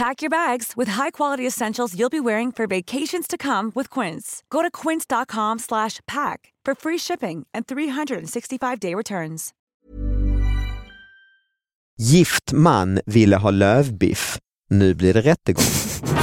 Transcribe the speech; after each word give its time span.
Pack 0.00 0.22
your 0.22 0.30
bags 0.30 0.72
with 0.78 0.88
high-quality 0.88 1.46
essentials 1.46 1.94
you'll 1.94 2.08
be 2.08 2.20
wearing 2.20 2.52
for 2.52 2.66
vacations 2.66 3.26
to 3.28 3.36
come 3.36 3.70
with 3.74 3.90
Quince. 3.90 4.42
Go 4.48 4.62
to 4.62 4.70
quince.com 4.70 5.58
slash 5.58 6.00
pack 6.06 6.54
for 6.64 6.74
free 6.74 6.96
shipping 6.96 7.46
and 7.52 7.66
365-day 7.66 8.94
returns. 8.94 9.52
Gift 11.98 12.52
man 12.52 13.00
ville 13.06 13.36
ha 13.36 13.50
lövbiff. 13.50 14.38
Nu 14.70 14.94
blir 14.94 15.14
det 15.14 15.20
rättegång. 15.20 15.64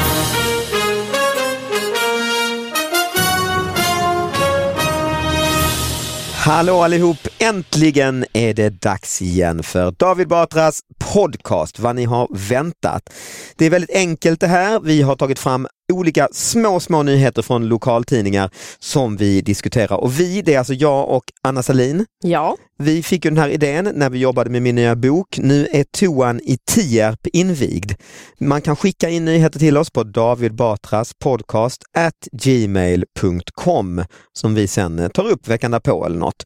Hallå 6.47 6.83
allihop! 6.83 7.17
Äntligen 7.39 8.25
är 8.33 8.53
det 8.53 8.69
dags 8.69 9.21
igen 9.21 9.63
för 9.63 9.91
David 9.91 10.27
Batras 10.27 10.79
podcast, 11.13 11.79
vad 11.79 11.95
ni 11.95 12.05
har 12.05 12.27
väntat. 12.49 13.13
Det 13.55 13.65
är 13.65 13.69
väldigt 13.69 13.95
enkelt 13.95 14.39
det 14.39 14.47
här. 14.47 14.79
Vi 14.79 15.01
har 15.01 15.15
tagit 15.15 15.39
fram 15.39 15.67
olika 15.93 16.27
små, 16.31 16.80
små 16.80 17.03
nyheter 17.03 17.41
från 17.41 17.67
lokaltidningar 17.67 18.49
som 18.80 19.17
vi 19.17 19.41
diskuterar. 19.41 19.97
Och 19.97 20.19
vi, 20.19 20.41
det 20.41 20.53
är 20.53 20.59
alltså 20.59 20.73
jag 20.73 21.09
och 21.09 21.23
Anna 21.41 21.63
Salin. 21.63 22.05
Ja, 22.23 22.57
Vi 22.80 23.03
fick 23.03 23.25
ju 23.25 23.31
den 23.31 23.38
här 23.38 23.49
idén 23.49 23.91
när 23.95 24.09
vi 24.09 24.19
jobbade 24.19 24.49
med 24.49 24.61
min 24.61 24.75
nya 24.75 24.95
bok. 24.95 25.38
Nu 25.38 25.67
är 25.71 25.83
toan 25.83 26.39
i 26.39 26.58
Tierp 26.65 27.27
invigd. 27.27 27.91
Man 28.39 28.61
kan 28.61 28.75
skicka 28.75 29.09
in 29.09 29.25
nyheter 29.25 29.59
till 29.59 29.77
oss 29.77 29.89
på 29.89 30.03
David 30.03 30.55
Batras 30.55 31.14
podcast 31.23 31.83
at 31.98 32.27
gmail.com 32.31 34.04
som 34.33 34.54
vi 34.55 34.67
sen 34.67 34.99
eh, 34.99 35.08
tar 35.09 35.27
upp 35.30 35.48
veckan 35.48 35.71
därpå 35.71 36.05
eller 36.05 36.17
något. 36.17 36.45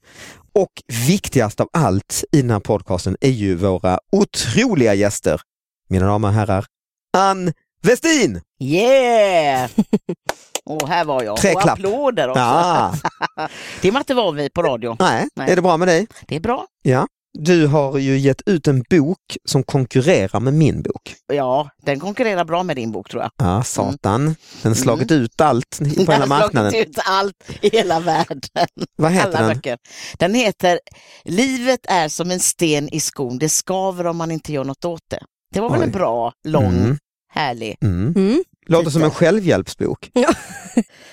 Och 0.54 0.72
viktigast 1.08 1.60
av 1.60 1.68
allt 1.74 2.24
i 2.32 2.42
den 2.42 2.52
här 2.52 2.60
podcasten 2.60 3.18
är 3.22 3.30
ju 3.30 3.56
våra 3.56 4.00
otroliga 4.12 4.94
gäster. 4.94 5.42
Mina 5.90 6.08
damer 6.08 6.28
och 6.28 6.34
herrar, 6.34 6.66
Ann 7.18 7.52
Westin! 7.84 8.42
Yeah! 8.64 9.70
Och 10.66 10.88
här 10.90 11.06
var 11.06 11.24
jag. 11.24 11.38
Tre 11.38 11.54
och 11.54 11.68
applåder 11.70 12.30
också. 12.30 12.40
Ja, 12.42 12.96
Det 13.82 13.88
är 13.88 13.92
man 13.92 14.00
inte 14.02 14.14
van 14.14 14.36
vid 14.36 14.54
på 14.54 14.64
radio. 14.64 14.96
nej, 15.00 15.28
Nej. 15.36 15.52
är 15.52 15.56
det 15.56 15.62
bra 15.62 15.78
med 15.78 15.88
dig? 15.88 16.08
Det 16.28 16.36
är 16.36 16.40
bra. 16.40 16.66
Ja. 16.84 17.08
Du 17.40 17.68
har 17.68 17.98
ju 17.98 18.18
gett 18.18 18.42
ut 18.46 18.68
en 18.68 18.84
bok 18.90 19.18
som 19.50 19.64
konkurrerar 19.64 20.40
med 20.40 20.54
min 20.54 20.82
bok. 20.82 21.16
Ja, 21.34 21.70
den 21.86 22.00
konkurrerar 22.00 22.46
bra 22.46 22.64
med 22.64 22.76
din 22.76 22.92
bok 22.92 23.10
tror 23.10 23.22
jag. 23.24 23.32
Ja, 23.38 23.64
satan. 23.64 24.26
Den 24.62 24.72
har 24.72 24.74
slagit 24.76 25.12
ut 25.12 25.42
allt 25.42 25.66
på 25.78 25.84
Den 25.84 25.94
hela 26.00 26.18
har 26.20 26.28
marknaden. 26.28 26.72
slagit 26.72 26.90
ut 26.90 27.00
allt 27.06 27.36
i 27.62 27.70
hela 27.70 28.00
världen. 28.00 28.42
Vad 28.98 29.12
heter 29.12 29.28
Alla 29.38 29.48
den? 29.48 29.56
böcker. 29.58 29.78
Den 30.18 30.34
heter 30.34 30.80
Livet 31.24 31.80
är 31.88 32.08
som 32.10 32.32
en 32.32 32.40
sten 32.40 32.90
i 32.94 33.00
skon, 33.00 33.38
det 33.40 33.50
skaver 33.50 34.08
om 34.08 34.18
man 34.18 34.32
inte 34.32 34.54
gör 34.54 34.64
något 34.64 34.86
åt 34.86 35.02
det. 35.10 35.20
Det 35.54 35.60
var 35.62 35.70
väl 35.70 35.80
Oj. 35.80 35.86
en 35.86 35.92
bra, 35.92 36.34
lång, 36.48 36.66
Mm. 36.78 36.98
Härlig. 37.32 37.78
Mm. 37.82 38.14
mm. 38.16 38.44
Låter 38.66 38.90
som 38.90 39.04
en 39.04 39.12
självhjälpsbok. 39.12 40.10
Ja. 40.14 40.34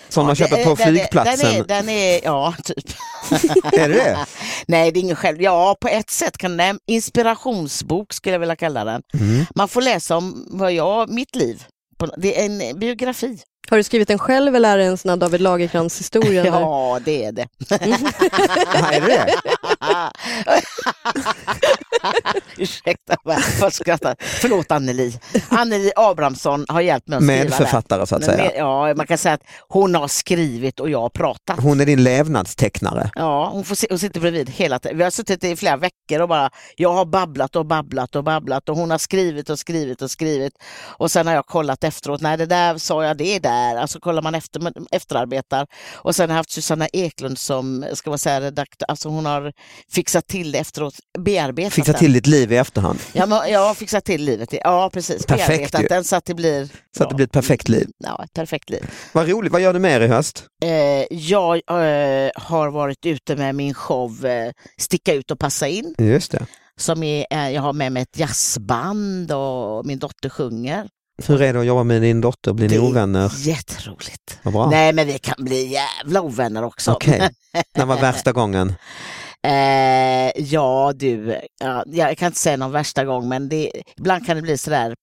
Som 0.09 0.27
man 0.27 0.37
köper 0.37 0.65
på 0.65 0.75
Den 0.75 0.87
flygplatsen. 0.87 1.53
Den 1.53 1.61
är, 1.61 1.65
den 1.65 1.89
är, 1.89 2.25
ja, 2.25 2.55
typ. 2.65 2.84
Är 3.73 3.89
det 3.89 3.95
det? 3.95 4.27
Nej, 4.67 4.93
det 4.93 4.99
är 4.99 5.01
ingen 5.01 5.17
själv. 5.17 5.43
Ja, 5.43 5.77
på 5.81 5.89
ett 5.89 6.11
sätt 6.11 6.39
kan 6.39 6.57
den, 6.57 6.78
inspirationsbok 6.87 8.12
skulle 8.12 8.34
jag 8.34 8.41
vilja 8.41 8.57
kalla 8.57 8.84
den. 8.84 9.03
Mm. 9.15 9.45
Man 9.55 9.69
får 9.69 9.83
läsa 9.83 10.17
om 10.17 10.47
vad 10.51 10.73
jag, 10.73 11.11
mitt 11.11 11.37
liv. 11.37 11.65
Det 12.17 12.41
är 12.41 12.47
en 12.47 12.78
biografi. 12.78 13.39
Har 13.71 13.77
du 13.77 13.83
skrivit 13.83 14.09
den 14.09 14.19
själv 14.19 14.56
eller 14.56 14.73
är 14.73 14.79
det 14.79 14.84
en 14.84 14.99
sån 14.99 15.09
här 15.09 15.17
David 15.17 15.41
Lagercrantz 15.41 16.01
historia? 16.01 16.45
Ja, 16.47 17.01
det 17.05 17.25
är 17.25 17.33
det. 17.33 17.49
Är 18.93 19.01
det? 19.01 19.27
Ursäkta 22.57 23.17
jag 23.61 23.73
skrattar. 23.73 24.17
Förlåt 24.19 24.71
Anneli. 24.73 25.19
Anneli 25.49 25.93
Abrahamsson 25.97 26.65
har 26.69 26.81
hjälpt 26.81 27.09
mig 27.09 27.17
att 27.17 27.23
skriva 27.25 27.43
Medförfattare 27.45 28.07
så 28.07 28.17
att 28.17 28.25
säga. 28.25 28.37
Med- 28.37 28.53
Ja, 28.57 28.95
man 28.95 29.07
kan 29.07 29.19
säga 29.19 29.34
att 29.34 29.43
hon 29.69 29.95
har 29.95 30.09
skrivit 30.09 30.81
och 30.81 30.91
jag 30.91 31.01
har 31.01 31.09
pratat. 31.09 31.61
Hon 31.61 31.81
är 31.81 31.87
din 31.87 32.03
levnadstecknare. 32.03 33.11
Ja, 33.15 33.49
hon, 33.53 33.65
får 33.65 33.75
se, 33.75 33.87
hon 33.91 33.99
sitter 33.99 34.21
bredvid 34.21 34.51
hela 34.51 34.78
tiden. 34.78 34.99
Vi 34.99 35.05
har 35.05 35.11
suttit 35.11 35.45
i 35.45 35.57
flera 35.57 35.77
veckor 35.77 36.21
och 36.21 36.28
bara, 36.28 36.51
jag 36.77 36.93
har 36.93 37.05
babblat 37.05 37.57
och 37.57 37.67
babblat 37.67 38.17
och 38.17 38.25
babblat 38.25 38.69
och 38.69 38.77
hon 38.77 38.91
har 38.91 38.99
skrivit 38.99 39.51
och 39.51 39.59
skrivit 39.59 40.03
och 40.03 40.11
skrivit. 40.11 40.53
Och 40.84 41.11
sen 41.11 41.27
har 41.27 41.34
jag 41.34 41.47
kollat 41.47 41.84
efteråt, 41.84 42.21
nej 42.21 42.37
det 42.37 42.47
där 42.47 42.78
sa 42.78 43.05
jag, 43.05 43.17
det 43.17 43.37
är 43.37 43.41
där. 43.59 43.77
Alltså 43.77 44.01
kollar 44.01 44.23
man 44.23 44.35
efter, 44.35 44.73
efterarbetar. 44.91 45.67
Och 45.95 46.17
sen 46.17 46.29
har 46.31 46.35
jag 46.35 46.39
haft 46.39 46.51
Susanna 46.51 46.89
Eklund 46.93 47.39
som, 47.39 47.87
ska 47.95 48.11
man 48.11 48.19
säga 48.19 48.41
redaktör, 48.41 48.87
alltså 48.89 49.09
hon 49.09 49.27
har 49.27 49.53
fixat 49.93 50.27
till 50.27 50.53
det 50.53 50.59
efteråt, 50.59 50.95
bearbetat 51.19 51.73
Fixa 51.73 51.93
den. 51.93 51.99
till 51.99 52.13
ditt 52.13 52.27
liv 52.27 52.53
i 52.53 52.57
efterhand. 52.57 52.99
Ja, 53.13 53.27
men, 53.27 53.51
jag 53.53 53.61
har 53.67 53.75
fixat 53.75 54.05
till 54.05 54.25
livet. 54.25 54.53
Ja, 54.65 54.91
precis. 54.93 55.27
Perfekt 55.27 55.49
Bearbetat 55.49 55.83
ju. 55.83 55.87
den 55.89 56.05
så 56.05 56.17
att 56.17 56.25
det 56.25 56.35
blir 56.35 56.69
Så 56.97 57.03
att 57.03 57.09
det 57.09 57.15
blir 57.15 57.27
ett 57.27 57.33
perfekt 57.33 57.69
liv. 57.69 57.89
Ja, 57.99 58.25
ett 58.25 58.33
perfekt 58.33 58.71
liv. 58.71 58.91
Vad 59.13 59.29
roligt. 59.29 59.53
Vad 59.53 59.61
gör 59.61 59.73
du 59.73 59.79
mer 59.79 60.01
i 60.01 60.07
höst? 60.07 60.45
Eh, 60.65 61.17
jag 61.19 61.55
eh, 61.57 62.31
har 62.35 62.71
varit 62.71 63.07
ute 63.07 63.37
med 63.37 63.55
min 63.55 63.75
show 63.75 64.27
eh, 64.27 64.53
Sticka 64.79 65.15
ut 65.15 65.31
och 65.31 65.39
passa 65.39 65.69
in. 65.69 65.95
Just 65.99 66.33
det. 66.33 66.47
Som 66.77 67.03
är, 67.03 67.27
eh, 67.31 67.51
jag 67.51 67.63
har 67.63 67.73
med 67.73 67.93
mig 67.93 68.03
ett 68.03 68.19
jazzband 68.19 69.33
och 69.33 69.87
min 69.87 69.99
dotter 69.99 70.29
sjunger. 70.29 70.89
Hur 71.27 71.43
är 71.43 71.53
det 71.53 71.61
att 71.61 71.67
jobba 71.67 71.84
med 71.84 72.03
din 72.03 72.21
dotter? 72.21 72.53
Blir 72.53 72.69
ni 72.69 72.79
ovänner? 72.79 73.33
Jätteroligt. 73.39 74.39
Vad 74.43 74.55
bra. 74.55 74.71
Nej 74.71 74.93
men 74.93 75.06
vi 75.06 75.19
kan 75.19 75.45
bli 75.45 75.67
jävla 75.67 76.21
ovänner 76.23 76.65
också. 76.65 76.93
Okej. 76.93 77.31
När 77.77 77.87
var 77.87 77.97
värsta 78.01 78.33
gången? 78.33 78.75
eh, 79.47 80.42
ja 80.42 80.92
du, 80.97 81.41
ja, 81.60 81.84
jag 81.87 82.19
kan 82.19 82.27
inte 82.27 82.39
säga 82.39 82.57
någon 82.57 82.72
värsta 82.72 83.04
gång 83.04 83.28
men 83.28 83.48
det, 83.48 83.71
ibland 83.97 84.27
kan 84.27 84.37
det 84.37 84.42
bli 84.42 84.59
sådär 84.59 84.95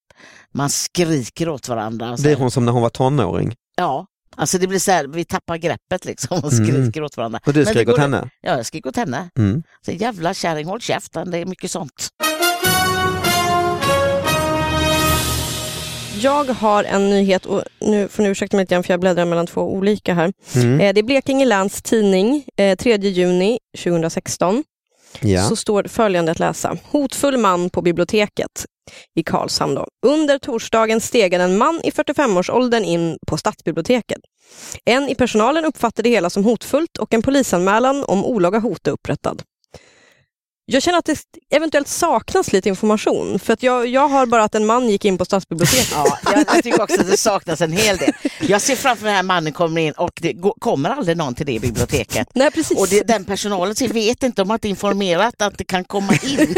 man 0.53 0.69
skriker 0.69 1.49
åt 1.49 1.67
varandra. 1.69 2.15
Blir 2.19 2.35
hon 2.35 2.51
som 2.51 2.65
när 2.65 2.71
hon 2.71 2.81
var 2.81 2.89
tonåring? 2.89 3.53
Ja, 3.77 4.05
alltså 4.35 4.57
det 4.57 4.67
blir 4.67 4.79
så 4.79 4.91
här, 4.91 5.07
vi 5.07 5.25
tappar 5.25 5.57
greppet 5.57 6.05
liksom 6.05 6.37
och 6.43 6.53
Mm. 6.53 6.67
skriker 6.67 7.03
åt 7.03 7.17
varandra. 7.17 7.39
Och 7.45 7.53
du 7.53 7.65
skrek 7.65 7.89
åt 7.89 7.97
henne? 7.97 8.29
Ja, 8.41 8.57
jag 8.57 8.65
skriker 8.65 8.89
åt 8.89 8.95
henne. 8.95 9.29
Mm. 9.39 9.63
Så 9.85 9.91
jävla 9.91 10.33
kärring, 10.33 10.65
håll 10.67 10.81
käften, 10.81 11.31
det 11.31 11.37
är 11.37 11.45
mycket 11.45 11.71
sånt. 11.71 12.07
Jag 16.21 16.43
har 16.43 16.83
en 16.83 17.09
nyhet 17.09 17.45
och 17.45 17.63
nu 17.81 18.07
får 18.07 18.23
ni 18.23 18.29
ursäkta 18.29 18.57
mig 18.57 18.63
lite 18.63 18.75
grann 18.75 18.83
för 18.83 18.93
jag 18.93 18.99
bläddrar 18.99 19.25
mellan 19.25 19.47
två 19.47 19.61
olika 19.61 20.13
här. 20.13 20.33
Mm. 20.55 20.79
Eh, 20.81 20.93
Det 20.93 21.01
är 21.01 21.03
Blekinge 21.03 21.45
Läns 21.45 21.81
Tidning, 21.81 22.45
eh, 22.57 22.75
3 22.77 22.97
juni 22.97 23.59
2016. 23.83 24.63
Ja. 25.21 25.43
så 25.43 25.55
står 25.55 25.83
följande 25.83 26.31
att 26.31 26.39
läsa. 26.39 26.77
Hotfull 26.91 27.37
man 27.37 27.69
på 27.69 27.81
biblioteket 27.81 28.65
i 29.15 29.23
Karlshamn. 29.23 29.75
Då. 29.75 29.87
Under 30.05 30.37
torsdagen 30.39 31.01
stegade 31.01 31.43
en 31.43 31.57
man 31.57 31.81
i 31.83 31.91
45-årsåldern 31.91 32.83
in 32.83 33.17
på 33.27 33.37
stadsbiblioteket. 33.37 34.19
En 34.85 35.09
i 35.09 35.15
personalen 35.15 35.65
uppfattade 35.65 36.09
det 36.09 36.15
hela 36.15 36.29
som 36.29 36.43
hotfullt 36.43 36.97
och 36.99 37.13
en 37.13 37.21
polisanmälan 37.21 38.03
om 38.03 38.25
olaga 38.25 38.59
hot 38.59 38.87
är 38.87 38.91
upprättad. 38.91 39.41
Jag 40.67 40.83
känner 40.83 40.99
att 40.99 41.05
det 41.05 41.19
eventuellt 41.49 41.87
saknas 41.87 42.53
lite 42.53 42.69
information, 42.69 43.39
för 43.39 43.53
att 43.53 43.63
jag, 43.63 43.87
jag 43.87 44.07
har 44.07 44.25
bara 44.25 44.43
att 44.43 44.55
en 44.55 44.65
man 44.65 44.89
gick 44.89 45.05
in 45.05 45.17
på 45.17 45.25
stadsbiblioteket. 45.25 45.91
Ja, 45.91 46.17
jag, 46.47 46.63
tycker 46.63 46.81
också 46.81 47.01
att 47.01 47.07
det 47.07 47.17
saknas 47.17 47.61
en 47.61 47.71
hel 47.71 47.97
del. 47.97 48.11
Jag 48.41 48.61
ser 48.61 48.75
framför 48.75 49.03
mig 49.03 49.09
den 49.09 49.15
här 49.15 49.23
mannen 49.23 49.53
kommer 49.53 49.81
in 49.81 49.93
och 49.93 50.19
det 50.21 50.33
kommer 50.59 50.89
aldrig 50.89 51.17
någon 51.17 51.35
till 51.35 51.45
det 51.45 51.59
biblioteket. 51.59 52.27
Nej, 52.33 52.51
precis. 52.51 52.77
Och 52.77 52.87
det, 52.87 53.07
den 53.07 53.25
personalen 53.25 53.75
vet 53.91 54.23
inte, 54.23 54.41
de 54.41 54.49
har 54.49 54.55
inte 54.55 54.67
informerat 54.67 55.41
att 55.41 55.57
det 55.57 55.63
kan 55.63 55.83
komma 55.83 56.13
in. 56.23 56.55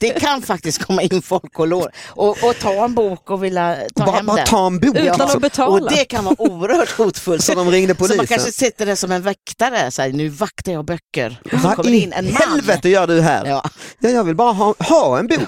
Det 0.00 0.10
kan 0.20 0.42
faktiskt 0.42 0.84
komma 0.84 1.02
in 1.02 1.22
folk 1.22 1.58
och, 1.58 1.66
lå- 1.66 1.88
och, 2.08 2.28
och 2.44 2.58
ta 2.60 2.84
en 2.84 2.94
bok 2.94 3.30
och 3.30 3.44
vilja 3.44 3.76
ta 3.94 4.04
Bara, 4.06 4.16
hem 4.16 4.26
bara 4.26 4.36
den. 4.36 4.46
ta 4.46 4.66
en 4.66 4.80
bok. 4.80 4.96
Utan 4.96 5.20
alltså. 5.20 5.36
att 5.36 5.42
betala. 5.42 5.70
Och 5.72 5.90
det 5.90 6.04
kan 6.04 6.24
vara 6.24 6.36
oerhört 6.38 6.90
hotfullt. 6.98 7.44
Så 7.44 7.54
de 7.54 7.70
ringde 7.70 7.94
Så 7.94 8.02
man 8.02 8.08
polisen. 8.08 8.26
kanske 8.26 8.52
sitter 8.52 8.86
där 8.86 8.94
som 8.94 9.12
en 9.12 9.22
väktare, 9.22 9.90
så 9.90 10.02
här, 10.02 10.08
nu 10.12 10.28
vaktar 10.28 10.72
jag 10.72 10.84
böcker. 10.84 11.40
Och 11.44 11.50
så 11.50 11.56
Vad 11.56 11.76
kommer 11.76 11.90
det 11.90 11.96
in 11.96 12.12
en 12.12 12.26
i 12.26 12.32
man. 12.32 12.42
helvete 12.42 12.88
gör 12.88 13.06
du 13.06 13.20
här? 13.20 13.46
Ja. 13.46 13.64
Ja, 13.98 14.10
jag 14.10 14.24
vill 14.24 14.34
bara 14.36 14.52
ha, 14.52 14.74
ha 14.78 15.18
en 15.18 15.26
bok. 15.26 15.38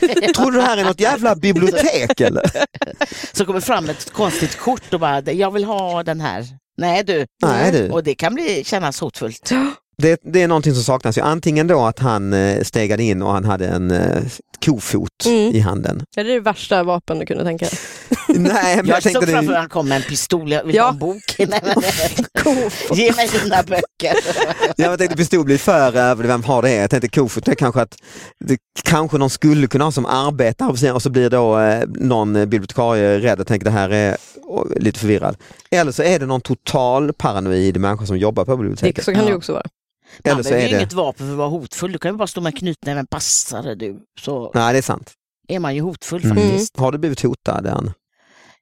Du, 0.00 0.32
tror 0.34 0.50
du 0.50 0.58
det 0.58 0.64
här 0.64 0.76
är 0.76 0.84
något 0.84 1.00
jävla 1.00 1.34
bibliotek 1.36 2.20
eller? 2.20 2.50
Så 3.36 3.44
kommer 3.44 3.60
fram 3.60 3.88
ett 3.88 4.12
konstigt 4.12 4.58
kort 4.58 4.94
och 4.94 5.00
bara, 5.00 5.20
jag 5.32 5.50
vill 5.50 5.64
ha 5.64 6.02
den 6.02 6.20
här. 6.20 6.44
Nej 6.78 7.04
du. 7.04 7.26
Nej, 7.42 7.72
du. 7.72 7.90
Och 7.90 8.04
det 8.04 8.14
kan 8.14 8.34
bli, 8.34 8.64
kännas 8.64 9.00
hotfullt. 9.00 9.50
Det, 10.00 10.20
det 10.24 10.42
är 10.42 10.48
någonting 10.48 10.74
som 10.74 10.82
saknas. 10.82 11.18
ju. 11.18 11.22
Antingen 11.22 11.66
då 11.66 11.84
att 11.86 11.98
han 11.98 12.32
eh, 12.32 12.62
stegade 12.62 13.02
in 13.02 13.22
och 13.22 13.32
han 13.32 13.44
hade 13.44 13.66
en 13.68 13.90
eh, 13.90 14.22
kofot 14.64 15.10
Mm. 15.26 15.54
i 15.54 15.60
handen. 15.60 16.02
Är 16.16 16.24
det 16.24 16.32
det 16.32 16.40
värsta 16.40 16.82
vapen 16.82 17.18
du 17.18 17.26
kunde 17.26 17.44
tänka 17.44 17.64
dig? 17.66 17.78
Nej, 18.28 18.76
men 18.76 18.86
jag, 18.86 18.96
Jag 18.96 19.02
tänkte 19.02 19.10
såg 19.12 19.28
framför 19.28 19.32
mig 19.36 19.46
det, 19.46 19.52
att 19.52 19.58
han 19.60 19.68
kom 19.68 19.88
med 19.88 19.96
en 19.96 20.02
pistol, 20.02 20.52
jag 20.52 20.64
vill 20.64 20.76
Ja. 20.76 20.82
ha 20.84 20.90
en 20.90 20.98
bok. 20.98 21.22
Nej, 21.38 21.60
men, 21.64 22.96
Ge 22.98 23.12
mig 23.12 23.28
dina 23.42 23.62
böcker. 23.62 24.14
jag 24.76 24.98
tänkte 24.98 25.16
pistol 25.16 25.44
blir 25.44 25.58
för 25.58 26.14
vem 26.14 26.44
har 26.44 26.62
det? 26.62 26.74
Jag 26.74 26.90
tänkte 26.90 27.08
kofot 27.08 27.48
är 27.48 27.54
kanske 27.54 27.80
att 27.82 27.96
det 28.44 28.58
kanske 28.84 29.18
någon 29.18 29.30
skulle 29.30 29.66
kunna 29.66 29.84
ha 29.84 29.92
som 29.92 30.06
arbetare 30.06 30.92
och 30.92 31.02
så 31.02 31.10
blir 31.10 31.30
då 31.30 31.58
eh, 31.58 31.84
någon 31.88 32.32
bibliotekarie 32.32 33.18
rädd 33.18 33.40
och 33.40 33.46
tänker 33.46 33.64
det 33.64 33.70
här 33.70 33.90
är 33.90 34.16
och, 34.44 34.66
lite 34.76 34.98
förvirrad. 34.98 35.36
Eller 35.70 35.92
så 35.92 36.02
är 36.02 36.18
det 36.18 36.26
någon 36.26 36.40
total 36.40 37.12
paranoid 37.12 37.76
människa 37.80 38.06
som 38.06 38.18
jobbar 38.18 38.44
på 38.44 38.50
Det, 38.50 38.56
biblioteket. 38.56 39.04
så 39.04 39.14
kan 39.14 39.24
det 39.24 39.30
ju 39.30 39.36
också 39.36 39.52
vara. 39.52 39.64
Eller 40.24 40.34
Man 40.34 40.44
så 40.44 40.50
behöver 40.50 40.66
är 40.66 40.68
ju 40.70 40.74
det... 40.76 40.80
inget 40.80 40.92
vapen 40.92 41.26
för 41.26 41.32
att 41.32 41.38
vara 41.38 41.48
hotfull. 41.48 41.92
Du 41.92 41.98
kan 41.98 42.10
ju 42.12 42.16
bara 42.16 42.26
stå 42.26 42.40
med 42.40 42.58
knytnäven, 42.58 43.06
passar 43.06 43.62
det 43.62 43.74
du. 43.74 43.98
Så 44.20 44.50
Nej, 44.54 44.72
det 44.72 44.78
är 44.78 44.82
sant. 44.82 45.12
är 45.48 45.58
man 45.58 45.74
ju 45.74 45.80
hotfull 45.80 46.24
Mm. 46.24 46.36
faktiskt. 46.36 46.76
Har 46.78 46.92
du 46.92 46.98
blivit 46.98 47.22
hotad 47.22 47.66
än? 47.66 47.92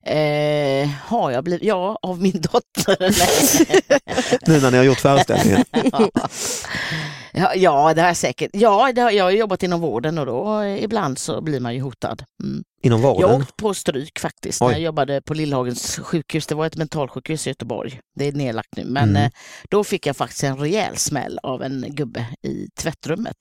Eh, 0.06 0.89
har 1.05 1.31
jag 1.31 1.45
blivit, 1.45 1.62
ja, 1.62 1.99
av 2.03 2.23
min 2.23 2.41
dotter. 2.41 2.97
Nej. 3.00 4.39
Nu 4.47 4.61
när 4.61 4.71
ni 4.71 4.77
har 4.77 4.85
gjort 4.85 5.00
föreställningen? 5.00 5.65
ja, 7.38 7.55
ja, 7.55 7.94
det 7.94 8.00
har 8.00 8.08
jag 8.08 8.17
säkert. 8.17 8.50
Ja, 8.52 8.93
har, 8.96 9.11
jag 9.11 9.25
har 9.25 9.31
jobbat 9.31 9.62
inom 9.62 9.81
vården 9.81 10.19
och 10.19 10.26
då 10.26 10.64
ibland 10.64 11.19
så 11.19 11.40
blir 11.40 11.61
man 11.61 11.75
ju 11.75 11.81
hotad. 11.81 12.25
Mm. 12.43 12.64
Inom 12.82 13.00
Jag 13.02 13.14
vården? 13.14 13.43
åkt 13.43 13.56
på 13.56 13.75
stryk 13.75 14.19
faktiskt 14.19 14.62
Oj. 14.62 14.67
när 14.67 14.73
jag 14.75 14.81
jobbade 14.82 15.23
på 15.23 15.35
Lillhagens 15.35 15.99
sjukhus. 15.99 16.46
Det 16.46 16.55
var 16.55 16.67
ett 16.67 16.76
mentalsjukhus 16.76 17.46
i 17.46 17.50
Göteborg. 17.50 18.00
Det 18.14 18.25
är 18.29 18.32
nedlagt 18.32 18.76
nu. 18.76 18.85
Men 18.85 19.08
Mm. 19.11 19.23
eh, 19.25 19.31
då 19.70 19.85
fick 19.85 20.06
jag 20.06 20.17
faktiskt 20.17 20.44
en 20.44 20.56
rejäl 20.56 20.96
smäll 20.96 21.38
av 21.43 21.62
en 21.62 21.85
gubbe 21.88 22.26
i 22.43 22.69
tvättrummet. 22.81 23.37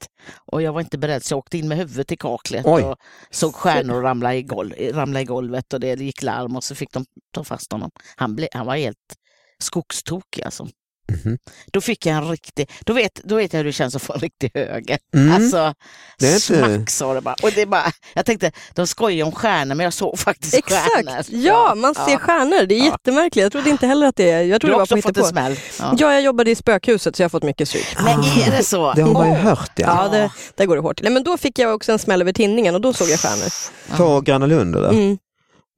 Och 0.51 0.61
jag 0.61 0.73
var 0.73 0.81
inte 0.81 0.97
beredd 0.97 1.23
så 1.23 1.33
jag 1.33 1.37
åkte 1.39 1.57
in 1.57 1.67
med 1.67 1.77
huvudet 1.77 2.11
i 2.11 2.17
kaklet 2.17 2.65
Oj. 2.65 2.83
och 2.83 2.95
såg 3.31 3.55
stjärnor 3.55 4.01
ramla 4.01 4.35
i, 4.35 4.43
golv, 4.43 4.73
ramla 4.93 5.21
i 5.21 5.25
golvet 5.25 5.73
och 5.73 5.79
det 5.79 5.99
gick 5.99 6.21
larm 6.23 6.55
och 6.55 6.63
så 6.63 6.75
fick 6.75 6.93
de 6.93 7.05
ta 7.33 7.43
fast 7.43 7.71
honom. 7.71 7.91
Han, 8.15 8.35
ble, 8.35 8.47
han 8.53 8.65
var 8.65 8.75
helt 8.75 8.97
skogstokig 9.59 10.43
alltså. 10.43 10.67
Mhm. 11.25 11.37
Då 11.71 11.81
fick 11.81 12.05
jag 12.05 12.15
en 12.15 12.29
riktig, 12.29 12.69
då 12.85 12.93
vet, 12.93 13.15
då 13.23 13.35
vet 13.35 13.53
jag 13.53 13.57
hur 13.57 13.63
det 13.65 13.71
känns 13.73 13.95
att 13.95 14.01
få 14.01 14.13
en 14.13 14.19
riktig 14.19 14.51
höger. 14.53 14.97
Mm. 15.15 15.35
Alltså, 15.35 15.73
Det 16.19 16.25
är 16.27 16.33
inte- 16.33 16.39
smack 16.77 16.89
sa 16.89 17.13
det 17.13 17.21
bara. 17.21 17.35
Och 17.43 17.51
det 17.55 17.61
är 17.61 17.65
bara. 17.65 17.91
Jag 18.13 18.25
tänkte, 18.25 18.51
de 18.73 18.87
skojar 18.87 19.25
om 19.25 19.31
stjärnor 19.31 19.75
men 19.75 19.83
jag 19.83 19.93
såg 19.93 20.19
faktiskt 20.19 20.65
stjärnor. 20.69 21.09
Exakt, 21.19 21.29
ja 21.29 21.73
man 21.75 21.95
ser 21.95 22.11
Ja. 22.11 22.19
stjärnor. 22.19 22.65
Det 22.65 22.75
är 22.75 22.79
Ja. 22.79 22.85
jättemärkligt. 22.85 23.43
Jag 23.43 23.51
trodde 23.51 23.69
inte 23.69 23.87
heller 23.87 24.07
att 24.07 24.15
det 24.15 24.29
är... 24.31 24.41
Jag 24.41 24.45
Du 24.55 24.59
trodde 24.59 24.67
det 24.67 24.73
har 24.73 24.77
var 24.77 24.83
också 24.83 24.95
på 24.95 25.01
fått 25.01 25.17
en 25.17 25.23
smäll. 25.23 25.59
Ja. 25.79 25.95
Ja, 25.99 26.13
jag 26.13 26.21
jobbade 26.21 26.51
i 26.51 26.55
spökhuset 26.55 27.15
så 27.15 27.21
jag 27.21 27.25
har 27.25 27.29
fått 27.29 27.43
mycket 27.43 27.67
stryk. 27.69 27.85
Men 28.03 28.19
är 28.19 28.57
det 28.57 28.63
så? 28.63 28.93
Det 28.93 29.01
har 29.01 29.13
man 29.13 29.29
ju 29.29 29.35
hört 29.35 29.71
ja. 29.75 29.85
Ja, 30.03 30.17
det, 30.17 30.29
där 30.55 30.65
går 30.65 30.75
det 30.75 30.81
hårt. 30.81 31.01
Nej, 31.01 31.11
men 31.11 31.23
då 31.23 31.37
fick 31.37 31.59
jag 31.59 31.75
också 31.75 31.91
en 31.91 31.99
smäll 31.99 32.21
över 32.21 32.33
tinningen 32.33 32.75
och 32.75 32.81
då 32.81 32.93
såg 32.93 33.09
jag 33.09 33.19
stjärnor. 33.19 33.97
På 33.97 34.21
Gröna 34.21 34.45
Lund 34.45 34.75
eller? 34.75 34.89
Mm. 34.89 35.17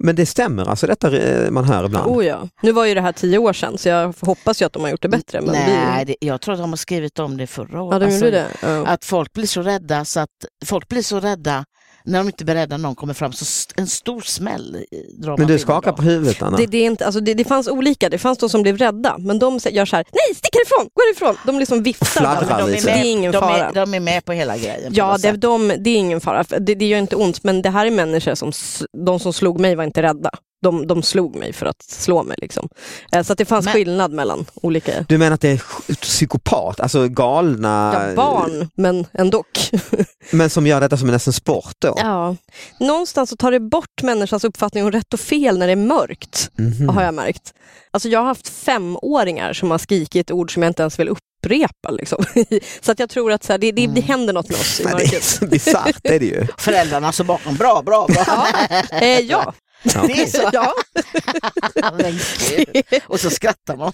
Men 0.03 0.15
det 0.15 0.25
stämmer 0.25 0.69
alltså 0.69 0.87
detta 0.87 1.17
eh, 1.17 1.51
man 1.51 1.63
hör 1.65 1.85
ibland? 1.85 2.11
Oh, 2.11 2.25
ja. 2.25 2.47
Nu 2.61 2.71
var 2.71 2.85
ju 2.85 2.93
det 2.93 3.01
här 3.01 3.11
tio 3.11 3.37
år 3.37 3.53
sedan 3.53 3.77
så 3.77 3.89
jag 3.89 4.13
hoppas 4.21 4.61
ju 4.61 4.65
att 4.65 4.73
de 4.73 4.83
har 4.83 4.89
gjort 4.89 5.01
det 5.01 5.09
bättre. 5.09 5.41
Men 5.41 5.51
Nej, 5.51 6.05
vi... 6.05 6.15
det, 6.19 6.25
jag 6.25 6.41
tror 6.41 6.53
att 6.53 6.59
de 6.59 6.69
har 6.69 6.77
skrivit 6.77 7.19
om 7.19 7.37
det 7.37 7.47
förra 7.47 7.81
året. 7.81 7.93
Ja, 7.93 7.99
de 7.99 8.05
Alltså, 8.05 8.31
det. 8.31 8.47
Ja. 8.61 8.85
Att 8.85 9.05
folk 9.05 9.33
blir 9.33 9.45
så 9.47 9.61
rädda 9.61 10.05
så 10.05 10.19
att 10.19 10.29
folk 10.65 10.87
blir 10.87 11.01
så 11.01 11.19
rädda 11.19 11.65
när 12.09 12.19
de 12.19 12.27
inte 12.27 12.43
är 12.43 12.45
beredda 12.45 12.77
när 12.77 12.83
någon 12.83 12.95
kommer 12.95 13.13
fram. 13.13 13.33
Så 13.33 13.45
en 13.75 13.87
stor 13.87 14.21
smäll 14.21 14.85
drar 15.13 15.37
Men 15.37 15.41
man 15.41 15.47
du 15.47 15.59
skakar 15.59 15.91
på 15.91 16.01
huvudet 16.01 16.41
Anna? 16.41 16.57
Det, 16.57 16.65
det, 16.65 16.77
är 16.77 16.85
inte, 16.85 17.05
alltså 17.05 17.21
det, 17.21 17.33
det 17.33 17.43
fanns 17.45 17.67
olika, 17.67 18.09
det 18.09 18.17
fanns 18.17 18.37
de 18.37 18.49
som 18.49 18.61
blev 18.61 18.77
rädda, 18.77 19.17
men 19.17 19.39
de 19.39 19.59
gör 19.71 19.85
så 19.85 19.95
här, 19.95 20.05
nej 20.11 20.35
stick 20.35 20.55
härifrån, 20.55 20.89
gå 20.93 21.01
härifrån. 21.01 21.35
De 21.45 21.59
liksom 21.59 21.83
viftar. 21.83 22.21
Bara. 22.21 22.39
Men 22.39 22.57
de, 22.57 22.63
är 22.63 22.67
lite. 22.67 22.85
Det 22.85 22.91
med, 22.91 23.05
är 23.05 23.09
ingen 23.09 23.31
de, 23.31 23.39
fara. 23.39 23.69
är, 23.69 23.73
de 23.73 23.93
är 23.93 23.99
med 23.99 24.25
på 24.25 24.31
hela 24.31 24.57
grejen. 24.57 24.93
Ja, 24.95 25.17
det, 25.17 25.31
de, 25.31 25.67
det 25.67 25.89
är 25.89 25.95
ingen 25.95 26.21
fara. 26.21 26.43
Det, 26.43 26.75
det 26.75 26.85
gör 26.85 26.99
inte 26.99 27.15
ont, 27.15 27.43
men 27.43 27.61
det 27.61 27.69
här 27.69 27.85
är 27.85 27.91
människor 27.91 28.35
som, 28.35 28.51
de 29.05 29.19
som 29.19 29.33
slog 29.33 29.59
mig 29.59 29.75
var 29.75 29.83
inte 29.83 30.01
rädda. 30.01 30.29
De, 30.61 30.87
de 30.87 31.03
slog 31.03 31.35
mig 31.35 31.53
för 31.53 31.65
att 31.65 31.81
slå 31.81 32.23
mig. 32.23 32.37
Liksom. 32.41 32.69
Eh, 33.11 33.23
Så 33.23 33.31
att 33.33 33.37
det 33.37 33.45
fanns 33.45 33.65
Men- 33.65 33.73
skillnad 33.73 34.11
mellan 34.11 34.45
olika 34.55 35.05
Du 35.07 35.17
menar 35.17 35.33
att 35.33 35.41
det 35.41 35.49
är 35.51 35.61
psykopat, 35.95 36.79
alltså 36.79 37.07
galna, 37.07 38.05
ja, 38.09 38.15
barn, 38.15 38.69
men 38.75 39.05
ändå. 39.13 39.43
men 40.31 40.49
som 40.49 40.67
gör 40.67 40.81
detta 40.81 40.97
som 40.97 41.07
en 41.07 41.13
nästan 41.13 41.33
sport 41.33 41.73
då? 41.79 41.93
Ja. 41.97 42.35
Någonstans 42.79 43.29
så 43.29 43.35
tar 43.35 43.51
det 43.51 43.59
bort 43.59 44.03
människans 44.03 44.43
uppfattning 44.43 44.83
om 44.83 44.91
rätt 44.91 45.13
och 45.13 45.19
fel 45.19 45.57
när 45.57 45.67
det 45.67 45.73
är 45.73 45.75
mörkt, 45.75 46.49
Mhm. 46.57 46.89
har 46.89 47.03
jag 47.03 47.13
märkt. 47.13 47.53
Alltså 47.91 48.09
jag 48.09 48.19
har 48.19 48.25
haft 48.27 48.47
femåringar 48.49 49.53
som 49.53 49.71
har 49.71 49.77
skrikit 49.77 50.31
ord 50.31 50.53
som 50.53 50.63
jag 50.63 50.69
inte 50.69 50.81
ens 50.83 50.99
vill 50.99 51.09
upprepa. 51.09 51.91
Liksom. 51.91 52.23
så 52.81 52.91
att 52.91 52.99
jag 52.99 53.09
tror 53.09 53.31
att 53.31 53.43
så 53.43 53.53
här, 53.53 53.57
det, 53.57 53.71
det, 53.71 53.87
det 53.87 54.01
händer 54.01 54.33
något 54.33 54.49
med 54.49 54.59
oss 54.59 54.79
i 54.79 54.83
Men 54.83 54.93
det 54.97 55.03
är 55.03 55.05
mörkret. 55.05 55.23
så 55.23 55.45
bisarrt 55.47 55.99
är 56.03 56.19
det 56.19 56.25
ju. 56.25 56.47
Föräldrarna 56.57 57.11
så 57.11 57.23
bakom, 57.23 57.55
bra, 57.55 57.81
bra, 57.85 58.07
bra. 58.07 58.23
Ja, 58.27 58.97
eh, 59.01 59.19
ja. 59.19 59.53
Ja. 59.83 60.03
Det 60.07 60.21
är 60.21 60.27
så. 60.27 60.49
ja. 60.53 60.73
Och 63.07 63.19
så 63.19 63.29
skrattar 63.29 63.75
man. 63.75 63.91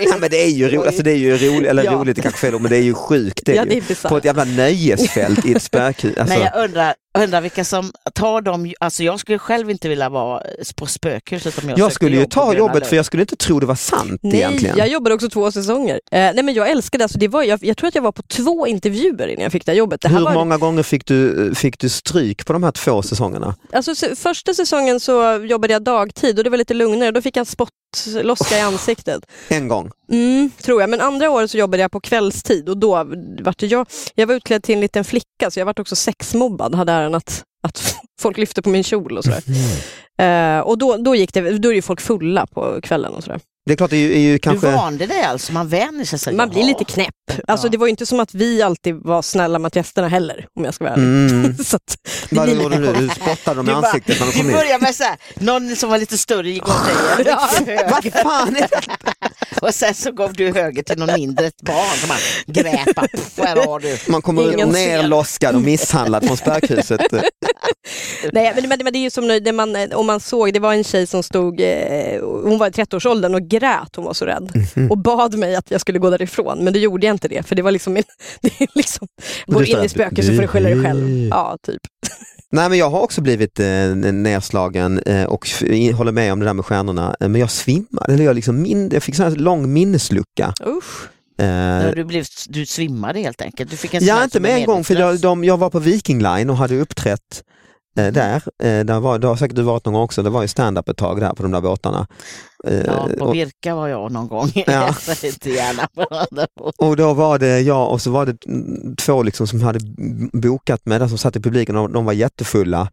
Ja, 0.00 0.16
men 0.20 0.30
det 0.30 0.42
är 0.44 0.48
ju 0.48 0.68
roligt, 0.68 0.86
alltså 0.86 1.02
det 1.02 1.10
är 1.12 1.16
ju 1.16 1.36
roligt, 1.36 1.68
eller 1.70 1.84
Ja. 1.84 1.92
roligt 1.92 2.18
är 2.18 2.22
kanske 2.22 2.40
fel 2.40 2.58
men 2.60 2.70
det 2.70 2.76
är 2.76 2.82
ju 2.82 2.94
sjukt. 2.94 3.40
Det 3.44 3.52
är 3.52 3.56
Ja, 3.56 3.62
ju. 3.64 3.68
det 3.70 3.76
är 3.76 3.80
bisarrt. 3.80 4.10
På 4.10 4.16
ett 4.16 4.24
jävla 4.24 4.44
nöjesfält 4.44 5.46
i 5.46 5.52
ett 5.54 5.62
spökhus. 5.62 6.16
Alltså, 6.22 6.34
Men 6.38 6.44
jag 6.54 6.64
undrar, 6.64 6.94
undrar 7.18 7.40
vilka 7.40 7.64
som 7.64 7.92
tar 8.14 8.40
dem, 8.40 8.72
alltså 8.80 9.02
jag 9.02 9.20
skulle 9.20 9.38
själv 9.38 9.70
inte 9.70 9.88
vilja 9.88 10.08
vara 10.08 10.42
på 10.76 10.86
spökhuset 10.86 11.62
om 11.62 11.68
jag 11.68 11.78
jag 11.78 11.92
skulle 11.92 12.16
ju 12.16 12.22
jobb 12.22 12.30
ta 12.30 12.54
jobbet 12.54 12.86
för 12.86 12.96
jag 12.96 13.06
skulle 13.06 13.22
inte 13.22 13.36
tro 13.36 13.60
det 13.60 13.66
var 13.66 13.74
sant 13.74 14.20
Nej, 14.22 14.36
egentligen. 14.36 14.76
jag 14.76 14.88
jobbade 14.88 15.14
också 15.14 15.28
två 15.28 15.52
säsonger. 15.52 15.94
Eh, 15.94 16.00
nej, 16.10 16.42
men 16.42 16.54
jag 16.54 16.70
älskade 16.70 17.04
alltså, 17.04 17.18
det. 17.18 17.28
Var, 17.28 17.42
jag, 17.42 17.64
jag 17.64 17.76
tror 17.76 17.88
att 17.88 17.94
jag 17.94 18.02
var 18.02 18.12
på 18.12 18.22
två 18.22 18.66
intervjuer 18.66 19.28
innan 19.28 19.42
jag 19.42 19.52
fick 19.52 19.66
det 19.66 19.72
här 19.72 19.78
jobbet. 19.78 20.00
Det 20.00 20.08
här 20.08 20.18
Hur 20.18 20.24
var, 20.24 20.34
många 20.34 20.58
gånger 20.58 20.82
fick 20.82 21.06
du, 21.06 21.52
fick 21.54 21.78
du 21.78 21.88
stryk 21.88 22.46
på 22.46 22.52
de 22.52 22.62
här 22.62 22.72
två 22.72 23.02
säsongerna? 23.02 23.54
Alltså, 23.72 23.94
första 24.16 24.54
säsongen 24.54 25.00
så 25.00 25.44
jobbade 25.44 25.72
jag 25.72 25.82
dagtid 25.82 26.38
och 26.38 26.44
det 26.44 26.50
var 26.50 26.58
lite 26.58 26.74
lugnare. 26.74 27.10
Då 27.10 27.22
fick 27.22 27.36
jag 27.36 27.46
spottloska 27.46 28.58
i 28.58 28.60
ansiktet. 28.60 29.26
En 29.48 29.68
gång? 29.68 29.90
Mm, 30.12 30.50
tror 30.62 30.80
jag. 30.80 30.90
Men 30.90 31.00
andra 31.00 31.30
året 31.30 31.50
så 31.50 31.58
jobbade 31.58 31.82
jag 31.82 31.90
på 31.90 32.00
kvällstid 32.00 32.68
och 32.68 32.76
då 32.78 32.90
var 33.42 33.54
det 33.58 33.66
jag, 33.66 33.86
jag 34.14 34.26
var 34.26 34.34
utklädd 34.34 34.62
till 34.62 34.74
en 34.74 34.80
liten 34.80 35.04
flicka 35.04 35.50
så 35.50 35.60
jag 35.60 35.66
var 35.66 35.80
också 35.80 35.96
sexmobbad, 35.96 36.74
hade 36.74 36.92
äran 36.92 37.14
att, 37.14 37.44
att 37.62 37.94
folk 38.20 38.38
lyfte 38.38 38.62
på 38.62 38.68
min 38.68 38.84
kjol 38.84 39.18
och 39.18 39.24
sådär. 39.24 39.42
Eh, 40.20 40.60
och 40.60 40.78
då, 40.78 40.96
då, 40.96 41.14
gick 41.16 41.34
det, 41.34 41.58
då 41.58 41.68
är 41.70 41.74
ju 41.74 41.82
folk 41.82 42.00
fulla 42.00 42.46
på 42.46 42.80
kvällen 42.82 43.14
och 43.14 43.24
sådär. 43.24 43.40
Det 43.66 43.72
är 43.72 43.76
klart, 43.76 43.90
det 43.90 43.96
är 43.96 44.00
ju, 44.00 44.14
är 44.14 44.18
ju 44.20 44.38
kanske... 44.38 44.66
Du 44.66 44.72
vande 44.72 45.06
dig 45.06 45.22
alltså, 45.22 45.52
man 45.52 45.68
vänjer 45.68 46.04
sig. 46.04 46.18
så- 46.18 46.32
Man 46.32 46.48
blir 46.48 46.64
lite 46.64 46.84
knäpp. 46.84 47.14
Alltså, 47.48 47.66
Ja. 47.66 47.70
Det 47.70 47.76
var 47.78 47.86
ju 47.86 47.90
inte 47.90 48.06
som 48.06 48.20
att 48.20 48.34
vi 48.34 48.62
alltid 48.62 48.94
var 48.94 49.22
snälla 49.22 49.58
mot 49.58 49.76
gästerna 49.76 50.08
heller, 50.08 50.46
om 50.58 50.64
jag 50.64 50.74
ska 50.74 50.84
vara 50.84 50.94
ärlig. 50.94 51.04
Mm. 51.04 51.56
så 51.64 51.76
att, 51.76 51.96
det 52.30 52.36
Vad 52.36 52.48
gjorde 52.48 52.76
du? 52.78 52.92
Du 52.92 53.08
spottade 53.08 53.56
dem 53.56 53.66
i 53.66 53.70
Du 53.70 53.76
ansiktet 53.76 54.20
när 54.20 54.26
de 54.26 54.32
kom 54.32 54.46
in? 54.50 54.52
börjar 54.56 54.78
med 54.78 54.94
så 54.94 55.04
här, 55.04 55.16
någon 55.34 55.76
som 55.76 55.90
var 55.90 55.98
lite 55.98 56.18
större 56.18 56.50
gick 56.50 56.68
åt 56.68 56.86
dig 57.16 57.26
Ja. 57.26 57.48
Vad 57.90 58.12
fan 58.12 58.56
är 58.56 58.60
det? 58.60 58.80
och 59.62 59.74
sen 59.74 59.94
så 59.94 60.12
gav 60.12 60.32
du 60.32 60.52
höger 60.52 60.82
till 60.82 60.98
någon 60.98 61.14
mindre 61.14 61.46
ett 61.46 61.62
barn 61.62 61.96
som 62.00 62.08
bara 62.08 62.18
grät. 62.62 62.94
bara, 62.96 63.08
"Pff, 63.08 63.38
Här 63.38 63.66
har 63.66 63.80
du. 63.80 63.98
Man 64.08 64.22
kommer 64.22 64.52
Ingen 64.52 64.68
ner 64.68 65.00
ser. 65.00 65.08
loskad 65.08 65.54
och 65.54 65.62
misshandlad 65.62 66.26
från 66.26 66.36
spökhuset. 66.36 67.00
Nej, 68.32 68.52
men, 68.56 68.68
men, 68.68 68.78
men 68.84 68.92
det 68.92 68.98
är 68.98 69.00
ju 69.02 69.10
som 69.10 69.26
när 69.26 69.52
man, 69.52 69.92
om 69.92 70.06
man 70.06 70.20
såg, 70.20 70.52
det 70.52 70.60
var 70.60 70.74
en 70.74 70.84
tjej 70.84 71.06
som 71.06 71.22
stod, 71.22 71.60
eh, 71.60 72.20
hon 72.22 72.58
var 72.58 72.66
i 72.66 72.70
30-årsåldern 72.70 73.34
och 73.34 73.42
grät, 73.42 73.96
hon 73.96 74.04
var 74.04 74.14
så 74.14 74.24
rädd. 74.24 74.66
Mhm. 74.76 74.90
Och 74.90 74.98
bad 74.98 75.38
mig 75.38 75.54
att 75.56 75.70
jag 75.70 75.80
skulle 75.80 75.98
gå 75.98 76.10
därifrån, 76.10 76.64
men 76.64 76.72
då 76.72 76.78
gjorde 76.78 77.06
jag 77.06 77.14
inte 77.14 77.28
det. 77.28 77.46
För 77.46 77.54
det 77.54 77.62
var 77.62 77.70
liksom, 77.70 77.96
en- 77.96 78.02
det 78.42 78.60
är 78.60 78.68
liksom 78.74 79.08
går 79.46 79.64
in 79.68 79.76
i 79.78 79.84
att 79.84 79.90
spöken 79.90 80.24
så 80.24 80.34
får 80.34 80.42
du 80.42 80.48
skylla 80.48 80.68
dig 80.68 80.84
själv. 80.84 81.28
Ja, 81.30 81.56
typ. 81.66 81.80
Nej 82.54 82.68
men 82.68 82.78
jag 82.78 82.90
har 82.90 83.00
också 83.00 83.20
blivit 83.20 83.60
eh, 83.60 83.66
nedslagen 84.12 84.98
eh, 84.98 85.24
och 85.24 85.48
håller 85.96 86.12
med 86.12 86.32
om 86.32 86.38
det 86.40 86.44
där 86.46 86.54
med 86.54 86.64
stjärnorna. 86.64 87.16
Eh, 87.20 87.28
Men 87.28 87.40
jag 87.40 87.50
svimmade, 87.50 88.12
eller 88.14 88.24
jag, 88.24 88.36
liksom 88.36 88.62
min, 88.62 88.90
jag 88.92 89.02
fick 89.02 89.18
här 89.18 89.30
lång 89.30 89.72
minneslucka. 89.72 90.54
Usch. 90.66 91.04
Eh, 91.38 91.46
När 91.46 91.94
du, 91.94 92.04
blev, 92.04 92.24
du 92.48 92.66
svimmade 92.66 93.20
helt 93.20 93.42
enkelt. 93.42 93.70
Du 93.70 93.76
fick 93.76 93.94
en 93.94 94.04
Ja, 94.04 94.14
smäll 94.14 94.24
inte 94.24 94.40
med 94.40 94.56
en 94.56 94.64
gång 94.66 94.84
för 94.84 94.94
jag, 94.94 95.20
de, 95.20 95.44
jag 95.44 95.56
var 95.56 95.70
på 95.70 95.78
Viking 95.78 96.22
Line 96.22 96.50
och 96.50 96.56
hade 96.56 96.80
uppträtt 96.80 97.20
eh, 97.40 97.42
Eh, 97.98 98.12
där. 98.12 98.42
Eh, 98.62 98.84
där 98.84 99.00
var, 99.00 99.18
det 99.18 99.26
har 99.26 99.36
säkert 99.36 99.56
du 99.56 99.62
varit 99.62 99.84
någon 99.84 99.94
gång 99.94 100.02
också, 100.02 100.22
det 100.22 100.30
var 100.30 100.42
ju 100.42 100.48
stand-up 100.48 100.88
ett 100.88 100.96
tag 100.96 101.20
där 101.20 101.30
på 101.30 101.42
de 101.42 101.52
där 101.52 101.60
båtarna. 101.60 102.06
Eh, 102.66 102.80
Ja, 102.86 103.08
på 103.18 103.24
och, 103.24 103.32
Birka 103.32 103.74
var 103.74 103.88
jag 103.88 104.12
någon 104.12 104.28
gång. 104.28 104.52
Ja. 104.66 104.94
Och 106.78 106.96
då 106.96 107.14
var 107.14 107.38
det 107.38 107.60
jag 107.60 107.90
och 107.90 108.00
så 108.02 108.10
var 108.10 108.26
det 108.26 108.36
två 108.96 109.22
liksom 109.22 109.46
som 109.46 109.62
hade 109.62 109.80
bokat 110.32 110.86
med, 110.86 111.00
där 111.00 111.08
som 111.08 111.18
satt 111.18 111.36
i 111.36 111.40
publiken 111.40 111.76
och 111.76 111.90
de 111.90 112.04
var 112.04 112.12
jättefulla. 112.12 112.88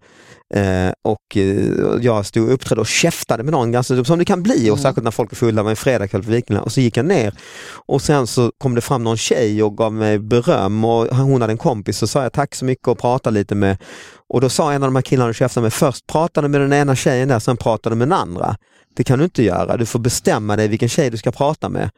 Eh, 0.53 0.91
och 1.03 1.37
eh, 1.37 2.01
jag 2.01 2.25
stod 2.25 2.47
och 2.47 2.53
uppträdde 2.53 2.81
och 2.81 2.87
käftade 2.87 3.43
med 3.43 3.51
någon, 3.51 3.71
ganska, 3.71 4.03
som 4.03 4.19
det 4.19 4.25
kan 4.25 4.43
bli, 4.43 4.69
och 4.69 4.77
Mm. 4.77 4.77
särskilt 4.77 5.03
när 5.03 5.11
folk 5.11 5.31
är 5.31 5.35
fulla, 5.35 5.63
med 5.63 5.69
en 5.69 5.75
fredagkväll 5.75 6.23
på 6.23 6.31
Viking 6.31 6.55
Line. 6.55 6.63
Och 6.63 6.71
så 6.71 6.81
gick 6.81 6.97
jag 6.97 7.05
ner 7.05 7.33
och 7.87 8.01
sen 8.01 8.27
så 8.27 8.51
kom 8.57 8.75
det 8.75 8.81
fram 8.81 9.03
någon 9.03 9.17
tjej 9.17 9.63
och 9.63 9.77
gav 9.77 9.93
mig 9.93 10.19
beröm 10.19 10.85
och 10.85 11.07
hon 11.15 11.41
hade 11.41 11.53
en 11.53 11.57
kompis 11.57 11.97
så 11.97 12.07
sa 12.07 12.23
jag 12.23 12.33
tack 12.33 12.55
så 12.55 12.65
mycket 12.65 12.87
och 12.87 12.97
pratade 12.99 13.33
lite 13.39 13.55
med 13.55 13.77
och 14.29 14.41
då 14.41 14.49
sa 14.49 14.71
en 14.71 14.83
av 14.83 14.87
de 14.87 14.95
här 14.95 15.01
killarna 15.01 15.29
och 15.29 15.35
käftade 15.35 15.61
med 15.63 15.73
först 15.73 16.07
pratade 16.07 16.47
med 16.47 16.61
den 16.61 16.73
ena 16.73 16.95
tjejen 16.95 17.27
där, 17.27 17.39
sen 17.39 17.57
pratade 17.57 17.95
med 17.95 18.07
den 18.07 18.17
andra. 18.19 18.55
Det 18.95 19.03
kan 19.03 19.19
du 19.19 19.25
inte 19.25 19.43
göra, 19.43 19.77
du 19.77 19.85
får 19.85 19.99
bestämma 19.99 20.55
dig 20.55 20.67
vilken 20.67 20.89
tjej 20.89 21.09
du 21.09 21.17
ska 21.17 21.31
prata 21.31 21.69
med. 21.69 21.89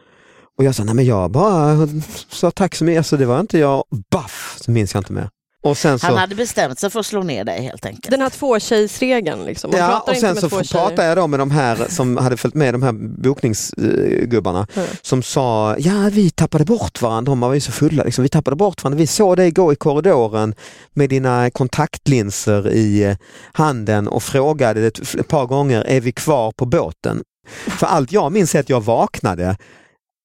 Och 0.57 0.63
jag 0.63 0.75
sa, 0.75 0.83
nej 0.83 0.95
men 0.95 1.05
jag 1.05 1.31
bara 1.31 1.87
sa 2.29 2.51
tack 2.51 2.75
så 2.75 2.83
mycket, 2.83 2.97
alltså, 2.97 3.17
det 3.17 3.25
var 3.25 3.39
inte 3.39 3.57
jag, 3.57 3.83
baff, 4.11 4.57
så 4.61 4.71
minns 4.71 4.93
jag 4.93 5.01
inte 5.01 5.13
mer. 5.13 5.29
Och 5.63 5.77
sen 5.77 5.99
så... 5.99 6.07
Han 6.07 6.17
hade 6.17 6.35
bestämt 6.35 6.79
sig 6.79 6.89
för 6.89 6.99
att 6.99 7.05
slå 7.05 7.23
ner 7.23 7.43
dig 7.45 7.61
helt 7.61 7.85
enkelt. 7.85 8.11
Den 8.11 8.21
här 8.21 8.29
tvåtjejsregeln. 8.29 9.45
Liksom. 9.45 9.71
Man 9.71 9.79
Ja, 9.79 9.87
pratar 9.87 10.11
och 10.11 10.17
sen 10.17 10.35
så 10.35 10.49
pratade 10.77 11.07
jag 11.07 11.17
då 11.17 11.27
med 11.27 11.39
de 11.39 11.51
här 11.51 11.85
som 11.89 12.17
hade 12.17 12.37
följt 12.37 12.55
med, 12.55 12.73
de 12.73 12.83
här 12.83 12.91
bokningsgubbarna, 13.23 14.67
Mm. 14.75 14.87
som 15.01 15.23
sa, 15.23 15.75
ja 15.79 16.09
vi 16.11 16.29
tappade 16.29 16.65
bort 16.65 17.01
varandra, 17.01 17.29
de 17.31 17.39
var 17.39 17.53
ju 17.53 17.59
så 17.59 17.71
fulla, 17.71 18.03
liksom. 18.03 18.23
vi 18.23 18.29
tappade 18.29 18.55
bort 18.55 18.83
varandra, 18.83 18.97
vi 18.97 19.07
såg 19.07 19.37
dig 19.37 19.51
gå 19.51 19.73
i 19.73 19.75
korridoren 19.75 20.55
med 20.93 21.09
dina 21.09 21.49
kontaktlinser 21.49 22.69
i 22.71 23.03
eh, 23.03 23.15
handen 23.53 24.07
och 24.07 24.23
frågade 24.23 24.87
ett, 24.87 25.15
ett 25.15 25.27
par 25.27 25.45
gånger, 25.45 25.81
är 25.87 26.01
vi 26.01 26.11
kvar 26.11 26.51
på 26.51 26.65
båten? 26.65 27.23
För 27.67 27.87
allt 27.87 28.11
jag 28.11 28.31
minns 28.31 28.55
är 28.55 28.59
att 28.59 28.69
jag 28.69 28.81
vaknade 28.81 29.57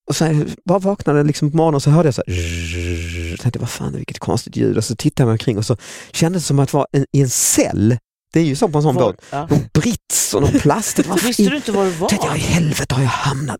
och 0.07 0.17
sen 0.17 0.51
bara 0.65 0.79
vaknade 0.79 1.23
liksom 1.23 1.51
på 1.51 1.57
morgonen 1.57 1.75
och 1.75 1.83
så 1.83 1.91
hörde 1.91 2.07
jag 2.07 2.15
så 2.15 2.23
här, 2.27 3.31
jag 3.31 3.41
tänkte 3.41 3.59
vad 3.59 3.71
fan 3.71 3.93
vilket 3.97 4.19
konstigt 4.19 4.57
ljud 4.57 4.77
och 4.77 4.85
så 4.85 4.97
tittade 4.97 5.23
jag 5.23 5.27
mig 5.27 5.33
omkring 5.33 5.59
och 5.59 5.67
så 5.67 5.77
kändes 6.13 6.43
det 6.43 6.47
som 6.47 6.59
att 6.59 6.73
vara 6.73 6.87
i 7.13 7.21
en 7.21 7.31
cell. 7.31 7.99
Det 8.33 8.41
är 8.41 8.45
ju 8.45 8.57
så 8.57 8.69
på 8.69 8.79
en 8.79 8.83
sån 8.83 8.95
båt. 8.95 9.17
ja. 9.31 9.47
Någon 9.51 9.69
brits 9.75 10.35
och 10.35 10.43
någon 10.43 10.61
plast. 10.61 10.99
Visste 11.25 11.43
du 11.43 11.57
inte 11.57 11.73
var 11.73 11.85
du 11.85 11.91
var? 11.91 12.09
tänkte 12.09 12.27
jag, 12.27 12.37
i 12.37 12.41
helvete 12.41 12.95
har 12.95 13.03
jag 13.03 13.09
hamnat? 13.09 13.57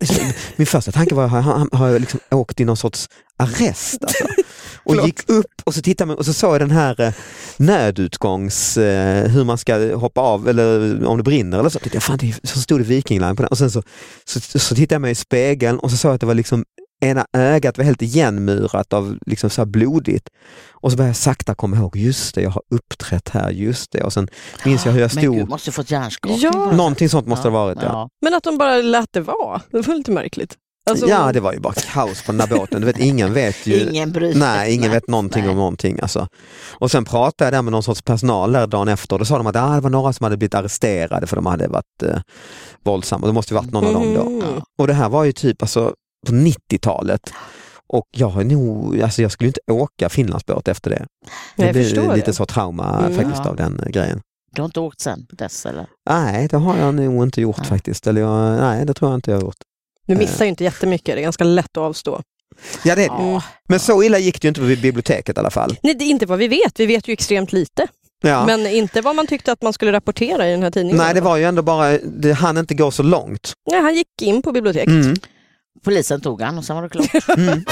Min 0.57 0.67
första 0.67 0.93
tanke 0.93 1.15
var, 1.15 1.27
har 1.27 1.39
jag, 1.39 1.79
har 1.79 1.89
jag 1.89 2.01
liksom 2.01 2.21
åkt 2.31 2.61
i 2.61 2.65
någon 2.65 2.77
sorts 2.77 3.09
arrest? 3.37 3.99
Alltså. 4.03 4.25
Och 4.87 5.07
gick 5.07 5.31
upp 5.31 5.47
och 5.65 5.75
så 5.75 5.83
tittade 5.83 6.09
man 6.09 6.17
och 6.17 6.27
så 6.27 6.33
såg 6.33 6.55
jag 6.55 6.61
den 6.61 6.71
här 6.71 7.01
eh, 7.01 7.13
nödutgångs, 7.57 8.77
eh, 8.77 9.29
hur 9.29 9.45
man 9.45 9.59
ska 9.59 9.97
hoppa 9.97 10.21
av 10.21 10.49
eller 10.49 11.05
om 11.07 11.17
det 11.17 11.23
brinner 11.23 11.59
eller 11.59 11.69
så. 11.69 11.79
Tittade 11.79 11.97
jag, 11.97 12.03
fan, 12.03 12.19
det, 12.19 12.49
så 12.49 12.61
stod 12.61 12.81
det 12.81 12.85
Viking 12.85 13.21
Line 13.21 13.37
på 13.37 13.43
den 13.43 13.51
och 13.51 13.59
sen 13.59 13.71
så, 13.71 13.83
så, 14.25 14.41
så 14.41 14.75
tittade 14.75 14.95
jag 14.95 15.03
mig 15.03 15.11
i 15.11 15.15
spegeln 15.15 15.79
och 15.79 15.91
så 15.91 15.97
såg 15.97 16.09
jag 16.09 16.15
att 16.15 16.21
det 16.21 16.27
var 16.27 16.35
liksom 16.35 16.65
ena 17.01 17.27
ögat 17.33 17.79
var 17.79 17.85
helt 17.85 18.03
igenmurat 18.03 18.93
av 18.93 19.19
liksom 19.27 19.51
så 19.51 19.61
här 19.61 19.67
blodigt. 19.67 20.29
Och 20.71 20.91
så 20.91 20.97
började 20.97 21.11
jag 21.11 21.17
sakta 21.17 21.55
komma 21.55 21.77
ihåg, 21.77 21.97
just 21.97 22.35
det, 22.35 22.43
jag 22.43 22.51
har 22.51 22.63
uppträtt 22.71 23.29
här, 23.29 23.51
just 23.51 23.93
det. 23.93 24.03
Och 24.03 24.13
sen 24.13 24.29
minns 24.65 24.87
jag 24.87 24.93
hur 24.93 25.01
jag 25.01 25.15
Men 25.15 25.25
gud, 25.25 25.35
stod, 25.35 25.49
måste 25.49 25.73
fått 25.73 25.91
hjärnskakning. 25.91 26.41
Ja. 26.43 26.73
någonting 26.73 27.09
sånt 27.09 27.27
måste 27.27 27.49
det 27.49 27.53
ha 27.53 27.65
varit. 27.65 27.79
Ja. 27.83 28.09
Men 28.23 28.35
att 28.35 28.43
de 28.43 28.59
bara 28.59 28.77
lät 28.77 29.13
det 29.13 29.21
vara. 29.21 29.61
Det 29.71 29.81
var 29.81 29.95
lite 29.95 30.11
märkligt. 30.11 30.57
Alltså, 30.91 31.07
ja, 31.07 31.33
det 31.33 31.41
var 31.41 31.53
ju 31.53 31.61
bara 31.61 31.73
kaos 31.75 32.23
på 32.23 32.33
den 32.33 32.39
där 32.39 32.47
båten. 32.59 32.81
Du 32.81 32.87
vet, 32.87 32.99
ingen 32.99 33.33
vet 33.35 33.67
ju. 33.67 33.89
Ingen 33.91 34.13
bryr 34.13 34.31
sig. 34.33 34.41
Nej, 34.41 34.75
ingen 34.75 34.91
vet 34.91 35.09
någonting 35.09 35.43
Nej. 35.43 35.51
om 35.51 35.57
någonting. 35.57 35.99
Alltså. 36.03 36.29
Och 36.79 36.91
sen 36.91 37.05
pratade 37.05 37.47
jag 37.47 37.53
där 37.53 37.63
med 37.63 37.73
någon 37.73 37.83
sorts 37.83 38.03
personal 38.03 38.53
där 38.53 38.67
dagen 38.67 38.89
efter 38.89 39.15
och 39.15 39.19
då 39.19 39.25
sa 39.25 39.37
de 39.39 39.47
att 39.47 39.57
ah, 39.57 39.75
det 39.75 39.81
var 39.81 39.91
några 39.91 40.13
som 40.13 40.25
hade 40.25 40.37
blivit 40.37 40.55
arresterade 40.55 41.27
för 41.27 41.37
de 41.37 41.47
hade 41.47 41.69
varit 41.69 42.03
eh, 42.03 42.19
våldsamma. 42.85 43.27
Det 43.27 43.33
måste 43.33 43.55
ju 43.55 43.61
varit 43.61 43.73
någon 43.73 43.87
av 43.87 43.93
dem 43.93 44.15
då. 44.15 44.25
Mhm. 44.25 44.63
Och 44.79 44.87
det 44.87 44.95
här 44.95 45.09
var 45.09 45.25
ju 45.25 45.33
typ 45.33 45.63
alltså, 45.63 45.95
på 46.27 46.33
90-talet. 46.33 47.21
Och 47.89 48.07
jag 48.17 48.29
har 48.29 48.45
nog, 48.45 49.01
alltså 49.03 49.23
jag 49.23 49.33
skulle 49.33 49.49
inte 49.49 49.61
åka 49.71 50.09
Finlandsbåt 50.09 50.69
efter 50.69 50.91
det. 50.91 51.07
Jag 51.57 51.69
Det 51.69 51.73
blev 51.93 52.15
lite 52.15 52.27
det. 52.31 52.35
så 52.35 52.47
trauma 52.47 52.99
Mm. 52.99 53.15
faktiskt 53.17 53.43
Ja. 53.45 53.51
av 53.51 53.57
den 53.57 53.81
eh, 53.81 53.89
grejen. 53.89 54.21
Du 54.53 54.63
har 54.63 54.67
inte 54.67 54.81
åkt 54.81 55.01
sen 55.01 55.27
dess 55.33 55.67
eller? 55.67 55.87
Nej, 56.11 56.49
det 56.51 56.57
har 56.57 56.77
jag 56.77 56.95
nog 56.95 57.23
inte 57.23 57.41
gjort 57.41 57.59
Nej. 57.59 57.67
faktiskt. 57.69 58.07
Eller 58.07 58.21
jag, 58.21 58.61
nej, 58.61 58.87
det 58.87 58.95
tror 58.95 59.11
jag 59.11 59.19
inte 59.19 59.31
jag 59.31 59.39
har 59.39 59.43
gjort. 59.43 59.57
Du 60.07 60.15
missar 60.15 60.45
ju 60.45 60.49
inte 60.49 60.65
jättemycket, 60.65 61.15
det 61.15 61.21
är 61.21 61.23
ganska 61.23 61.45
lätt 61.45 61.77
att 61.77 61.83
avstå. 61.83 62.23
Ja, 62.83 62.95
det 62.95 63.05
är 63.05 63.09
det. 63.09 63.23
Mm. 63.23 63.41
Men 63.69 63.81
så 63.81 64.03
illa 64.03 64.19
gick 64.19 64.41
det 64.41 64.47
ju 64.47 64.49
inte 64.49 64.61
på 64.61 64.67
biblioteket 64.67 65.37
i 65.37 65.41
alla 65.41 65.51
fall. 65.51 65.77
Nej, 65.83 65.95
det 65.95 66.05
är 66.05 66.09
inte 66.09 66.27
vad 66.27 66.39
vi 66.39 66.49
vet, 66.49 66.81
vi 66.81 66.87
vet 66.87 67.09
ju 67.09 67.13
extremt 67.13 67.53
lite. 67.53 67.87
Ja. 68.23 68.47
Men 68.47 68.67
inte 68.67 69.01
vad 69.01 69.17
man 69.17 69.27
tyckte 69.27 69.53
att 69.53 69.63
man 69.63 69.73
skulle 69.73 69.93
rapportera 69.93 70.49
i 70.49 70.51
den 70.51 70.63
här 70.63 70.71
tidningen. 70.71 70.97
Nej, 70.97 71.15
det 71.15 71.21
var 71.21 71.37
ju 71.37 71.45
ändå 71.45 71.63
bara, 71.63 71.99
det 71.99 72.33
hann 72.33 72.59
inte 72.59 72.75
gå 72.75 72.91
så 72.91 73.03
långt. 73.03 73.53
Nej, 73.71 73.81
han 73.81 73.95
gick 73.95 74.23
in 74.23 74.43
på 74.43 74.53
biblioteket. 74.53 74.89
Mm. 74.89 75.17
Polisen 75.85 76.21
tog 76.21 76.43
han 76.43 76.59
och 76.59 76.65
sen 76.65 76.77
var 76.77 76.83
det 76.83 76.89
klart. 76.89 77.39
Mm. 77.39 77.65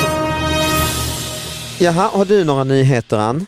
Jaha, 1.79 2.09
har 2.13 2.25
du 2.25 2.45
några 2.45 2.65
nyheter 2.65 3.19
Ann? 3.19 3.47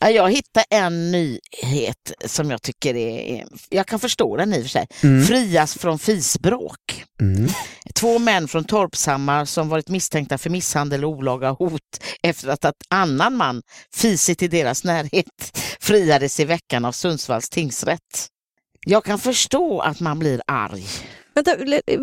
Ja, 0.00 0.10
Jag 0.10 0.30
hittade 0.30 0.64
en 0.70 1.10
nyhet 1.10 2.12
som 2.24 2.50
jag 2.50 2.62
tycker 2.62 2.96
är, 2.96 3.44
jag 3.68 3.86
kan 3.86 4.00
förstå 4.00 4.36
den 4.36 4.54
i 4.54 4.58
och 4.58 4.62
för 4.62 4.68
sig. 4.68 4.86
Mm. 5.02 5.24
Frias 5.26 5.74
från 5.78 5.98
fisbråk. 5.98 7.04
Mm. 7.20 7.48
Två 7.94 8.18
män 8.18 8.48
från 8.48 8.64
Torpshammar 8.64 9.44
som 9.44 9.68
varit 9.68 9.88
misstänkta 9.88 10.38
för 10.38 10.50
misshandel 10.50 11.04
och 11.04 11.10
olaga 11.10 11.50
hot 11.50 11.80
efter 12.22 12.48
att 12.48 12.64
en 12.64 12.72
annan 12.90 13.36
man 13.36 13.62
fisit 13.94 14.42
i 14.42 14.48
deras 14.48 14.84
närhet 14.84 15.58
friades 15.80 16.40
i 16.40 16.44
veckan 16.44 16.84
av 16.84 16.92
Sundsvalls 16.92 17.50
tingsrätt. 17.50 18.26
Jag 18.86 19.04
kan 19.04 19.18
förstå 19.18 19.80
att 19.80 20.00
man 20.00 20.18
blir 20.18 20.42
arg. 20.46 20.84
Vänta, 21.34 21.56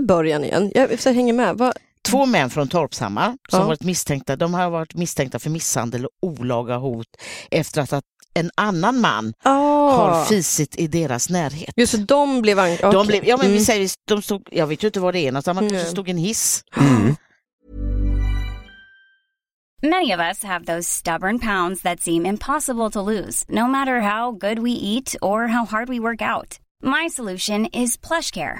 början 0.07 0.43
igen. 0.43 0.71
Jag 0.75 1.13
hänger 1.13 1.33
med. 1.33 1.55
Vad- 1.57 1.77
Två 2.05 2.25
män 2.25 2.49
från 2.49 2.67
Torpshammar 2.67 3.37
som 3.49 3.59
Ja. 3.59 3.65
varit 3.67 3.83
misstänkta, 3.83 4.35
de 4.35 4.53
har 4.53 4.69
varit 4.69 4.95
misstänkta 4.95 5.39
för 5.39 5.49
misshandel 5.49 6.05
och 6.05 6.11
olaga 6.21 6.77
hot 6.77 7.07
efter 7.51 7.81
att, 7.81 7.93
att 7.93 8.03
en 8.33 8.51
annan 8.57 8.99
man 9.01 9.33
Ah. 9.43 9.51
har 9.95 10.25
fisit 10.25 10.75
i 10.75 10.87
deras 10.87 11.29
närhet. 11.29 11.73
Just 11.75 12.07
de 12.07 12.41
blev 12.41 12.59
anklagade. 12.59 12.97
De 12.97 13.07
blev, 13.07 13.25
ja 13.25 13.37
men 13.37 13.45
Mm. 13.45 13.57
vi 13.57 13.65
säger, 13.65 13.89
de 14.07 14.21
stod, 14.21 14.47
jag 14.51 14.67
vet 14.67 14.83
ju 14.83 14.87
inte 14.87 14.99
vad 14.99 15.13
det 15.13 15.19
är 15.19 15.31
någonstans, 15.31 15.55
man 15.55 15.63
kanske 15.69 15.77
Nej. 15.83 15.91
stod 15.91 16.07
i 16.07 16.11
en 16.11 16.17
hiss. 16.17 16.63
Mm. 16.77 17.15
Many 19.83 20.13
of 20.13 20.19
us 20.19 20.43
have 20.43 20.65
those 20.65 20.89
stubborn 20.89 21.39
pounds 21.39 21.81
that 21.81 22.01
seem 22.01 22.25
impossible 22.25 22.89
to 22.91 23.01
lose, 23.01 23.45
no 23.49 23.67
matter 23.67 23.99
how 24.01 24.31
good 24.31 24.59
we 24.59 24.71
eat 24.71 25.15
or 25.21 25.47
how 25.47 25.65
hard 25.65 25.89
we 25.89 25.99
work 25.99 26.21
out. 26.21 26.59
My 26.83 27.09
solution 27.09 27.65
is 27.73 27.97
PlushCare. 27.97 28.59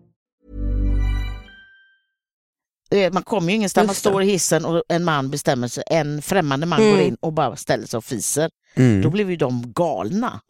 Eh, 2.91 3.13
Man 3.13 3.23
kommer 3.23 3.49
ju 3.49 3.55
ingenstans, 3.55 3.87
man 3.87 3.95
står 3.95 4.23
i 4.23 4.25
hissen 4.25 4.65
och 4.65 4.83
en 4.89 5.03
man 5.03 5.29
bestämmer 5.29 5.67
sig, 5.67 5.83
en 5.87 6.21
främmande 6.21 6.65
man 6.65 6.79
Mm. 6.81 6.91
går 6.91 7.01
in 7.01 7.15
och 7.19 7.33
bara 7.33 7.55
ställer 7.55 7.87
sig 7.87 7.97
och 7.97 8.05
fiser. 8.05 8.49
Då 8.75 8.81
Mm. 8.81 9.11
blev 9.11 9.29
ju 9.29 9.35
de 9.35 9.73
galna. 9.75 10.41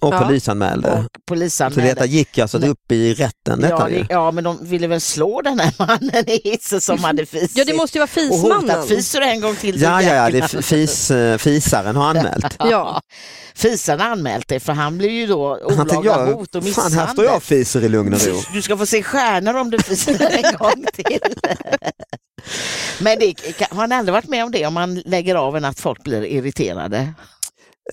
Och 0.00 0.14
Ja. 0.14 0.18
polisanmälde. 0.24 0.90
Och 0.90 1.02
Så 1.02 1.08
polisanmälde. 1.28 1.82
detta 1.90 2.04
gick 2.06 2.38
alltså 2.38 2.58
Nej. 2.58 2.68
upp 2.68 2.92
i 2.92 3.14
rätten? 3.14 3.66
Ja, 3.68 3.86
det, 3.90 4.06
ja, 4.08 4.30
men 4.30 4.44
de 4.44 4.58
ville 4.68 4.86
väl 4.86 5.00
slå 5.00 5.40
den 5.42 5.60
här 5.60 5.74
mannen 5.78 6.30
i 6.30 6.40
hissen 6.50 6.80
som 6.80 7.04
hade 7.04 7.26
fisit. 7.26 7.50
Ja, 7.54 7.64
det 7.64 7.74
måste 7.74 7.98
ju 7.98 8.06
vara 8.06 8.30
och 8.30 8.38
hotat, 8.38 8.60
fismannen. 8.60 8.86
fiser 8.88 9.20
en 9.20 9.40
gång 9.40 9.56
till 9.56 9.78
så 9.78 9.84
ja, 9.84 10.02
ja, 10.02 10.14
ja, 10.14 10.30
det 10.30 10.38
är 10.38 10.42
jäklar." 10.42 10.60
f- 10.60 10.66
fis, 10.66 11.10
eh, 11.10 11.38
fisaren 11.38 11.96
har 11.96 12.08
anmält. 12.10 12.56
Ja. 12.58 13.00
Fisaren 13.54 14.00
har 14.00 14.08
anmält 14.08 14.48
det 14.48 14.60
för 14.60 14.72
han 14.72 14.98
blev 14.98 15.10
ju 15.10 15.26
då 15.26 15.58
olaga 15.64 16.00
jag, 16.04 16.26
hot 16.26 16.54
och 16.54 16.64
fan 16.64 16.72
här 16.72 16.72
står 16.72 16.90
misshandel. 16.90 17.24
jag 17.24 17.36
och 17.36 17.42
fiser 17.42 17.84
i 17.84 17.88
lugn 17.88 18.14
och 18.14 18.26
ro. 18.26 18.34
Du 18.52 18.62
ska 18.62 18.76
få 18.76 18.86
se 18.86 19.02
stjärnor 19.02 19.54
om 19.56 19.70
du 19.70 19.78
fiser 19.78 20.30
en 20.44 20.56
gång 20.58 20.84
till. 20.94 21.20
Men 23.00 23.18
det, 23.18 23.34
har 23.70 23.76
han 23.80 23.92
aldrig 23.92 24.12
varit 24.12 24.28
med 24.28 24.44
om 24.44 24.50
det 24.52 24.66
om 24.66 24.74
man 24.74 24.94
lägger 24.94 25.34
av 25.34 25.56
en 25.56 25.64
att 25.64 25.80
folk 25.80 26.02
blir 26.04 26.24
irriterade? 26.24 27.12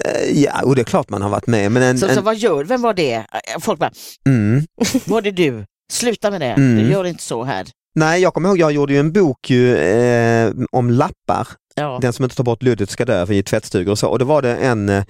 Eh, 0.05 0.41
Ja, 0.43 0.61
och 0.63 0.75
det 0.75 0.81
är 0.81 0.83
klart 0.83 1.09
man 1.09 1.21
har 1.21 1.29
varit 1.29 1.47
med. 1.47 1.71
Men 1.71 1.83
en, 1.83 1.97
Så, 1.99 2.07
så 2.07 2.19
en, 2.19 2.23
vad 2.23 2.35
gör 2.35 2.63
Vem 2.63 2.81
var 2.81 2.93
det? 2.93 3.25
Folk 3.59 3.79
bara, 3.79 3.91
mm. 4.27 4.63
var 5.05 5.21
det 5.21 5.31
du? 5.31 5.65
Sluta 5.91 6.31
med 6.31 6.41
det, 6.41 6.45
Mm. 6.51 6.75
du 6.85 6.91
gör 6.91 7.03
inte 7.05 7.23
så 7.23 7.43
här. 7.43 7.65
Nej, 7.95 8.21
jag 8.21 8.33
kommer 8.33 8.49
ihåg, 8.49 8.57
jag 8.57 8.71
gjorde 8.71 8.93
ju 8.93 8.99
en 8.99 9.11
bok 9.11 9.49
ju, 9.49 9.75
eh, 9.77 10.53
om 10.71 10.89
lappar. 10.91 11.47
Ja. 11.75 11.99
Den 12.01 12.13
som 12.13 12.23
inte 12.23 12.35
tar 12.35 12.43
bort 12.43 12.63
luddet 12.63 12.89
ska 12.89 13.05
dö 13.05 13.25
i 13.33 13.43
tvättstugor 13.43 13.91
och 13.91 13.99
så. 13.99 14.07
Och 14.07 14.19
då 14.19 14.25
var 14.25 14.41
det 14.41 14.55
en 14.55 15.03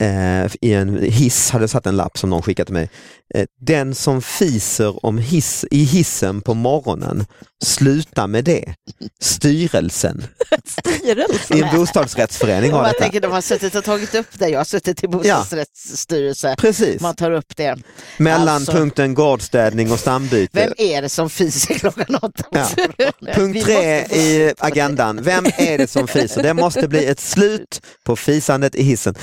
eh, 0.00 0.46
i 0.60 0.72
en 0.74 1.02
hiss, 1.02 1.50
hade 1.50 1.68
satt 1.68 1.86
en 1.86 1.96
lapp 1.96 2.18
som 2.18 2.30
någon 2.30 2.42
skickat 2.42 2.66
till 2.66 2.74
mig. 2.74 2.90
Eh, 3.34 3.46
den 3.60 3.94
som 3.94 4.22
fiser 4.22 5.06
om 5.06 5.18
hiss, 5.18 5.64
i 5.70 5.84
hissen 5.84 6.40
på 6.42 6.54
morgonen, 6.54 7.26
sluta 7.64 8.26
med 8.26 8.44
det. 8.44 8.74
Styrelsen 9.20 10.24
Styrelsen. 10.66 11.56
i 11.58 11.60
en 11.60 11.76
bostadsrättsförening 11.76 12.70
har 12.72 12.78
man 12.78 12.88
detta. 12.88 12.98
tänker 13.02 13.20
de 13.20 13.32
har 13.32 13.40
suttit 13.40 13.74
och 13.74 13.84
tagit 13.84 14.14
upp 14.14 14.26
det, 14.32 14.48
jag 14.48 14.60
har 14.60 14.64
suttit 14.64 15.04
i 15.04 15.08
bostadsrättsstyrelse. 15.08 16.54
Precis, 16.58 17.00
Man 17.00 17.14
tar 17.16 17.30
upp 17.30 17.56
det. 17.56 17.76
mellan 18.16 18.48
Alltså- 18.48 18.72
punkten 18.72 19.14
gårdstädning 19.14 19.92
och 19.92 19.98
stambyte. 19.98 20.50
Vem 20.52 20.72
är 20.78 21.02
det 21.02 21.08
som 21.08 21.30
fiser 21.30 21.74
klockan 21.74 22.14
åtta 22.22 22.42
på 22.52 22.58
Ja. 22.58 23.34
Punkt 23.34 23.64
tre 23.64 24.00
i 24.00 24.52
agendan. 24.58 25.22
Vem 25.22 25.46
är 25.58 25.78
det 25.78 25.90
som 25.90 26.08
fiser? 26.08 26.42
Det 26.42 26.54
måste 26.54 26.88
bli 26.88 27.06
ett 27.06 27.20
slut 27.20 27.80
på 28.04 28.16
fisandet 28.16 28.74
i 28.74 28.82
hissen. 28.82 29.14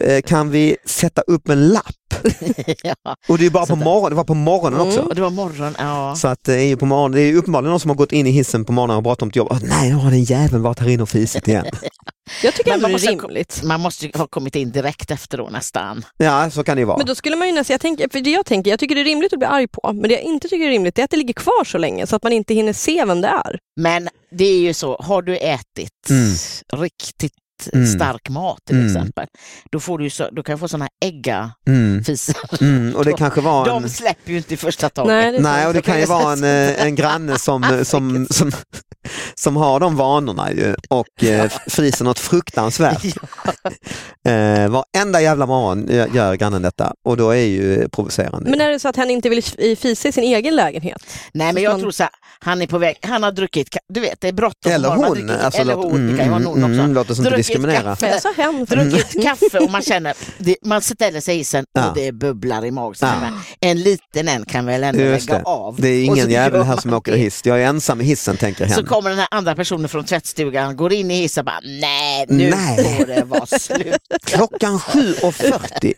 Eh, 0.00 0.19
Kan 0.22 0.50
vi 0.50 0.76
sätta 0.86 1.22
upp 1.22 1.48
en 1.48 1.68
lapp? 1.68 1.84
ja. 2.82 2.94
Och 3.28 3.38
det 3.38 3.46
är 3.46 3.50
bara 3.50 3.66
Så 3.66 3.72
på 3.72 3.76
där. 3.76 3.84
morgonen, 3.84 4.10
det 4.10 4.16
var 4.16 4.24
på 4.24 4.34
morgonen 4.34 4.80
också. 4.80 5.00
Och 5.00 5.14
det 5.14 5.20
var 5.22 5.30
morgon, 5.30 5.74
ja. 5.78 6.14
Så 6.16 6.28
att 6.28 6.44
det 6.44 6.54
är 6.54 6.64
ju 6.66 6.76
på 6.76 6.86
morgonen, 6.86 7.12
det 7.12 7.20
är 7.22 7.34
uppenbarligen 7.36 7.70
någon 7.70 7.80
som 7.80 7.88
har 7.90 7.96
gått 7.96 8.12
in 8.12 8.26
i 8.26 8.30
hissen 8.30 8.64
på 8.64 8.72
morgonen 8.72 8.96
och 8.96 9.02
bråttom 9.02 9.30
till 9.30 9.38
jobb. 9.38 9.48
Åh, 9.50 9.58
nej, 9.62 9.88
nu 9.90 9.94
har 9.94 10.10
den 10.10 10.24
jäveln 10.24 10.62
varit 10.62 10.78
här 10.78 10.88
inne 10.88 11.02
och 11.02 11.08
fisit 11.08 11.48
igen. 11.48 11.64
Jag 12.42 12.54
tycker 12.54 12.72
ändå 12.72 12.88
det 12.88 12.94
är 12.94 12.98
ha- 13.20 13.26
rimligt. 13.28 13.60
Man 13.64 13.80
måste 13.80 14.10
ha 14.14 14.26
kommit 14.26 14.56
in 14.56 14.70
direkt 14.70 15.10
efter 15.10 15.38
då 15.38 15.48
nästan. 15.52 16.04
Ja, 16.16 16.50
så 16.50 16.64
kan 16.64 16.76
det 16.76 16.80
ju 16.80 16.84
vara. 16.86 16.96
Men 16.96 17.06
då 17.06 17.14
skulle 17.14 17.36
man 17.36 17.48
ju 17.48 17.54
nästan, 17.54 17.74
jag 17.74 17.80
tänker, 17.80 18.08
för 18.08 18.20
det 18.20 18.30
jag 18.30 18.46
tänker, 18.46 18.70
jag 18.70 18.80
tycker 18.80 18.94
det 18.94 19.00
är 19.00 19.04
rimligt 19.04 19.32
att 19.32 19.38
bli 19.38 19.48
arg 19.48 19.68
på, 19.68 19.80
men 19.92 20.02
det 20.02 20.10
jag 20.14 20.22
inte 20.22 20.48
tycker 20.48 20.66
är 20.66 20.70
rimligt 20.70 20.98
är 20.98 21.04
att 21.04 21.10
det 21.10 21.16
ligger 21.16 21.34
kvar 21.34 21.64
så 21.64 21.78
länge 21.78 22.06
så 22.06 22.16
att 22.16 22.22
man 22.22 22.32
inte 22.32 22.54
hinner 22.54 22.72
se 22.72 23.04
vem 23.04 23.20
det 23.20 23.28
är. 23.28 23.58
Men 23.80 24.08
det 24.38 24.44
är 24.44 24.58
ju 24.60 24.74
så, 24.74 24.96
har 25.00 25.22
du 25.22 25.36
ätit 25.36 25.90
Mm. 26.10 26.34
riktigt 26.82 27.32
Mm. 27.32 27.49
Stark 27.96 28.28
mat 28.28 28.58
till 28.66 28.76
Mm. 28.76 28.86
exempel, 28.86 29.26
då, 29.72 29.80
får 29.80 29.98
du 29.98 30.10
så, 30.10 30.28
då 30.32 30.42
kan 30.42 30.54
du 30.54 30.58
få 30.60 30.68
sådana 30.68 30.84
här 30.84 30.90
Mm. 31.10 31.96
äggafisar. 31.98 32.62
Mm. 32.62 32.96
Och 32.96 33.04
det 33.04 33.12
kanske 33.18 33.40
var 33.40 33.68
en... 33.68 33.82
De 33.82 33.88
släpper 33.88 34.30
ju 34.30 34.36
inte 34.36 34.54
i 34.54 34.56
första 34.56 34.88
taget. 34.88 35.08
Nej, 35.08 35.40
Nej, 35.40 35.66
och 35.66 35.74
det 35.74 35.82
kan 35.82 36.00
ju 36.00 36.06
vara 36.06 36.32
en, 36.32 36.44
eh, 36.44 36.82
en 36.86 36.94
granne 36.94 37.38
som, 37.38 37.80
som, 37.84 38.26
som, 38.30 38.52
som 39.34 39.56
har 39.56 39.80
de 39.80 39.96
vanorna 39.96 40.52
ju 40.52 40.74
och 40.88 41.24
eh, 41.24 41.50
fiser 41.66 42.04
något 42.04 42.18
fruktansvärt. 42.18 43.04
Eh, 44.28 44.68
varenda 44.68 45.20
jävla 45.20 45.46
morgon 45.46 45.86
gör 45.90 46.08
gör 46.14 46.34
grannen 46.34 46.62
detta 46.62 46.92
och 47.04 47.16
då 47.16 47.30
är 47.30 47.44
ju 47.46 47.88
provocerande. 47.88 48.50
Men 48.50 48.60
är 48.60 48.70
det 48.70 48.78
så 48.80 48.88
att 48.88 48.96
han 48.96 49.10
inte 49.10 49.28
vill 49.28 49.42
fisa 49.76 50.08
i 50.08 50.12
sin 50.12 50.24
egen 50.24 50.56
lägenhet? 50.56 51.06
Nej 51.34 51.52
men 51.52 51.62
jag 51.62 51.80
tror 51.80 51.90
så 51.90 52.02
här, 52.02 52.12
han 52.38 52.62
är 52.62 52.66
på 52.66 52.78
väg, 52.78 52.96
han 53.02 53.22
har 53.22 53.32
druckit, 53.32 53.76
du 53.88 54.00
vet 54.00 54.20
det 54.20 54.28
är 54.28 54.32
bråttom. 54.32 54.72
Eller 54.72 54.88
hon, 54.88 55.14
dricker- 55.14 55.38
alltså, 55.44 55.60
eller 55.60 55.74
låt- 55.74 55.84
hon, 55.92 56.06
det 56.10 56.16
kan 56.16 56.24
ju 56.26 56.30
vara 56.30 56.40
mm, 56.40 56.52
någon 56.60 56.64
också. 56.70 56.80
mm, 56.80 56.94
låt 56.94 57.10
oss 57.10 57.18
inte 57.18 57.30
Druckit 57.30 57.46
diskriminera. 57.46 57.96
Kaffe, 57.96 58.20
hem. 58.36 58.64
druckit 58.64 59.22
kaffe 59.22 59.58
och 59.58 59.70
man 59.70 59.82
känner, 59.82 60.14
det, 60.38 60.56
man 60.62 60.80
ställer 60.82 61.20
sig 61.20 61.36
i 61.36 61.40
isen 61.40 61.64
Ja. 61.72 61.88
och 61.88 61.94
det 61.96 62.12
bubblar 62.12 62.64
i 62.64 62.70
magen. 62.70 62.94
Ja. 63.00 63.14
En 63.60 63.82
liten 63.82 64.28
en 64.28 64.44
kan 64.44 64.66
väl 64.66 64.84
ändå 64.84 65.02
Just 65.02 65.28
lägga 65.28 65.38
det. 65.38 65.44
av. 65.44 65.76
Det 65.80 65.88
är 65.88 66.04
ingen 66.04 66.24
så 66.24 66.30
jävel 66.30 66.62
här 66.62 66.76
som 66.76 66.94
åker 66.94 67.16
hiss. 67.16 67.42
Jag 67.44 67.62
är 67.62 67.66
ensam 67.66 68.00
i 68.00 68.04
hissen 68.04 68.36
tänker 68.36 68.66
Så 68.68 68.74
hen. 68.74 68.86
kommer 68.86 69.10
den 69.10 69.18
här 69.18 69.28
andra 69.30 69.54
personen 69.54 69.88
från 69.88 70.04
tvättstugan, 70.04 70.76
går 70.76 70.92
in 70.92 71.10
i 71.10 71.14
hissen 71.14 71.40
och 71.40 71.44
bara 71.44 71.60
nej 71.62 72.26
nu 72.28 72.50
Nej. 72.50 72.96
får 72.98 73.06
det 73.06 73.24
vara 73.24 73.46
slut. 73.46 73.96
Klockan 74.24 74.78
7.40. 74.78 75.92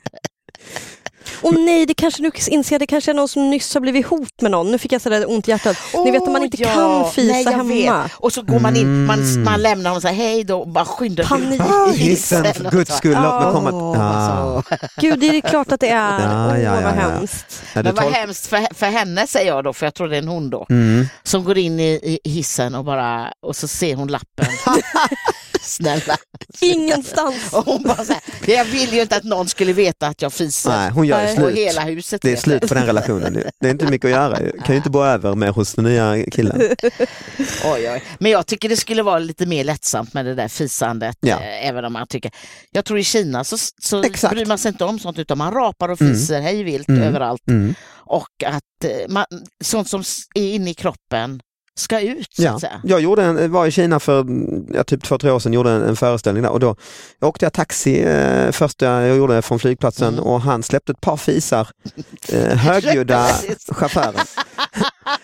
Och 1.42 1.54
nej, 1.54 1.86
det 1.86 1.94
kanske 1.94 2.22
nu 2.22 2.30
inser 2.48 2.74
jag, 2.74 2.80
det 2.80 2.86
kanske 2.86 3.10
är 3.10 3.14
någon 3.14 3.28
som 3.28 3.50
nyss 3.50 3.74
har 3.74 3.80
blivit 3.80 4.06
hot 4.06 4.40
med 4.42 4.50
någon. 4.50 4.70
Nu 4.70 4.78
fick 4.78 4.92
jag 4.92 5.00
sådär 5.02 5.30
ont 5.30 5.48
i 5.48 5.50
hjärtat. 5.50 5.76
Ni 6.04 6.10
vet 6.10 6.22
att 6.22 6.32
man 6.32 6.44
inte 6.44 6.56
Åh, 6.64 6.74
kan 6.74 7.10
fisa 7.12 7.32
nej, 7.32 7.44
hemma. 7.44 8.02
Vet. 8.02 8.12
Och 8.16 8.32
så 8.32 8.42
går 8.42 8.58
man 8.60 8.76
in, 8.76 9.04
man, 9.06 9.18
Mm. 9.22 9.42
man 9.44 9.62
lämnar 9.62 9.96
och 9.96 10.02
säger 10.02 10.14
hej 10.16 10.44
då 10.44 10.60
och 10.60 10.68
bara 10.68 10.84
skyndar 10.84 11.24
Panik. 11.24 11.62
till 11.94 12.02
Hissen, 12.02 12.54
för 12.54 12.70
guds 12.70 12.96
skull, 12.96 13.12
låt 13.22 13.44
mig 13.44 13.52
komma. 13.52 13.70
Åh, 13.72 13.96
Ja. 13.98 14.62
så. 14.68 14.76
Gud, 15.00 15.18
det 15.20 15.26
är 15.26 15.40
klart 15.40 15.72
att 15.72 15.80
det 15.80 15.88
är. 15.88 16.20
Ja, 16.20 16.46
Åh, 16.50 16.60
ja, 16.62 16.74
ja, 16.74 16.74
vad 16.74 16.82
ja. 16.82 16.88
hemskt. 16.88 17.62
Ja, 17.74 17.82
du 17.82 17.88
Men 17.88 17.94
vad 17.94 18.04
tolk- 18.04 18.14
hemskt 18.14 18.46
för, 18.46 18.74
för 18.74 18.86
henne 18.86 19.26
säger 19.26 19.46
jag 19.54 19.64
då, 19.64 19.72
för 19.72 19.86
jag 19.86 19.94
tror 19.94 20.08
det 20.08 20.16
är 20.16 20.22
en 20.22 20.28
hon 20.28 20.50
då, 20.50 20.66
Mm. 20.70 21.06
som 21.22 21.44
går 21.44 21.58
in 21.58 21.80
i, 21.80 22.18
i 22.24 22.30
hissen 22.30 22.74
och 22.74 22.84
bara, 22.84 23.32
och 23.46 23.56
så 23.56 23.68
ser 23.68 23.94
hon 23.96 24.08
lappen. 24.08 24.46
Snälla. 25.62 26.16
Ingenstans. 26.60 27.52
Och 27.52 27.64
hon 27.64 27.82
bara 27.82 28.04
så 28.04 28.12
här, 28.12 28.22
jag 28.46 28.64
vill 28.64 28.92
ju 28.94 29.00
inte 29.02 29.16
att 29.16 29.24
någon 29.24 29.48
skulle 29.48 29.72
veta 29.72 30.06
att 30.06 30.22
jag 30.22 30.32
fiser. 30.32 30.70
Nej, 30.70 30.90
hon 30.90 31.06
gör 31.06 31.20
slut. 31.36 31.56
hela 31.56 31.80
huset 31.80 32.22
Det 32.22 32.32
är 32.32 32.36
slut 32.36 32.68
på 32.68 32.74
den 32.74 32.86
relationen 32.86 33.32
nu. 33.32 33.50
Det 33.60 33.66
är 33.66 33.70
inte 33.70 33.86
mycket 33.90 34.04
att 34.04 34.10
göra. 34.10 34.40
ju. 34.40 34.52
Kan 34.52 34.68
ju 34.68 34.76
inte 34.76 34.90
bo 34.90 35.04
över 35.04 35.34
med 35.34 35.50
hos 35.50 35.74
den 35.74 35.84
nya 35.84 36.24
killen. 36.30 36.60
Oj, 37.64 37.90
oj. 37.90 38.02
Men 38.18 38.30
jag 38.32 38.46
tycker 38.46 38.68
det 38.68 38.76
skulle 38.76 39.02
vara 39.02 39.18
lite 39.18 39.46
mer 39.46 39.64
lättsamt 39.64 40.14
med 40.14 40.24
det 40.24 40.34
där 40.34 40.48
fisandet. 40.48 41.16
Ja. 41.20 41.40
Eh, 41.40 41.68
även 41.68 41.84
om 41.84 41.92
man 41.92 42.06
tycker... 42.06 42.30
Jag 42.70 42.84
tror 42.84 42.98
i 42.98 43.04
Kina 43.04 43.44
så, 43.44 43.56
så 43.82 44.02
Exakt. 44.02 44.34
bryr 44.34 44.46
man 44.46 44.58
sig 44.58 44.68
inte 44.68 44.84
om 44.84 44.98
sånt 44.98 45.18
utan 45.18 45.38
man 45.38 45.54
rapar 45.54 45.88
och 45.88 46.00
Mm. 46.02 46.14
fiser 46.14 46.40
hej 46.40 46.62
vilt 46.62 46.88
Mm. 46.88 47.02
överallt. 47.02 47.48
Mm. 47.48 47.74
Och 47.94 48.28
att 48.46 48.84
eh, 48.84 48.90
man, 49.08 49.24
sånt 49.64 49.88
som 49.88 50.02
är 50.34 50.54
inne 50.54 50.70
i 50.70 50.74
kroppen 50.74 51.40
ska 51.78 52.00
ut 52.00 52.26
så 52.36 52.42
Ja. 52.42 52.50
att 52.54 52.60
säga. 52.60 52.80
Jag 52.84 53.00
gjorde 53.00 53.22
en, 53.24 53.52
var 53.52 53.66
i 53.66 53.70
Kina 53.70 54.00
för 54.00 54.26
ja, 54.74 54.84
typ 54.84 55.02
två, 55.04 55.18
tre 55.18 55.30
år 55.30 55.38
sedan, 55.38 55.52
gjorde 55.52 55.70
en, 55.70 55.82
en 55.82 55.96
föreställning 55.96 56.42
där 56.42 56.50
och 56.50 56.60
då 56.60 56.76
jag 57.20 57.28
åkte 57.28 57.44
jag 57.44 57.52
taxi 57.52 58.00
eh, 58.02 58.50
första 58.50 58.86
jag 58.86 59.16
gjorde 59.16 59.42
från 59.42 59.58
flygplatsen 59.58 60.08
Mm. 60.14 60.24
och 60.24 60.40
han 60.40 60.62
släppte 60.62 60.92
ett 60.92 61.00
par 61.00 61.16
fisar, 61.16 61.68
eh, 62.28 62.56
högljudda 62.56 63.28
chauffören. 63.68 64.14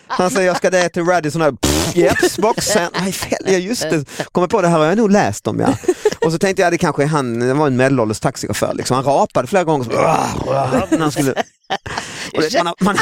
Han 0.07 0.29
säger 0.29 0.47
jag 0.47 0.57
ska 0.57 0.69
det 0.69 0.89
till 0.89 1.05
Radisson 1.05 1.41
här, 1.41 1.53
jeps, 1.93 2.37
boxen, 2.37 2.89
nej 2.99 3.11
fel, 3.11 3.39
ja 3.45 3.57
just 3.57 3.81
det, 3.89 4.05
kommer 4.31 4.47
på 4.47 4.61
det 4.61 4.67
här 4.67 4.77
har 4.77 4.85
jag 4.85 4.97
nog 4.97 5.11
läst 5.11 5.47
om 5.47 5.59
ja. 5.59 5.73
Och 6.25 6.31
så 6.31 6.37
tänkte 6.37 6.61
jag 6.61 6.73
det 6.73 6.77
kanske 6.77 7.03
är 7.03 7.07
han, 7.07 7.39
det 7.39 7.53
var 7.53 7.67
en 7.67 7.75
medelålders 7.77 8.19
taxichaufför 8.19 8.73
liksom, 8.73 8.95
han 8.95 9.03
rapade 9.05 9.47
flera 9.47 9.63
gånger 9.63 9.83
så, 9.85 9.91
när 9.91 10.99
han 10.99 11.11
skulle 11.11 11.33
det, 12.31 12.63
man, 12.63 12.67
har, 12.67 12.75
man, 12.79 12.97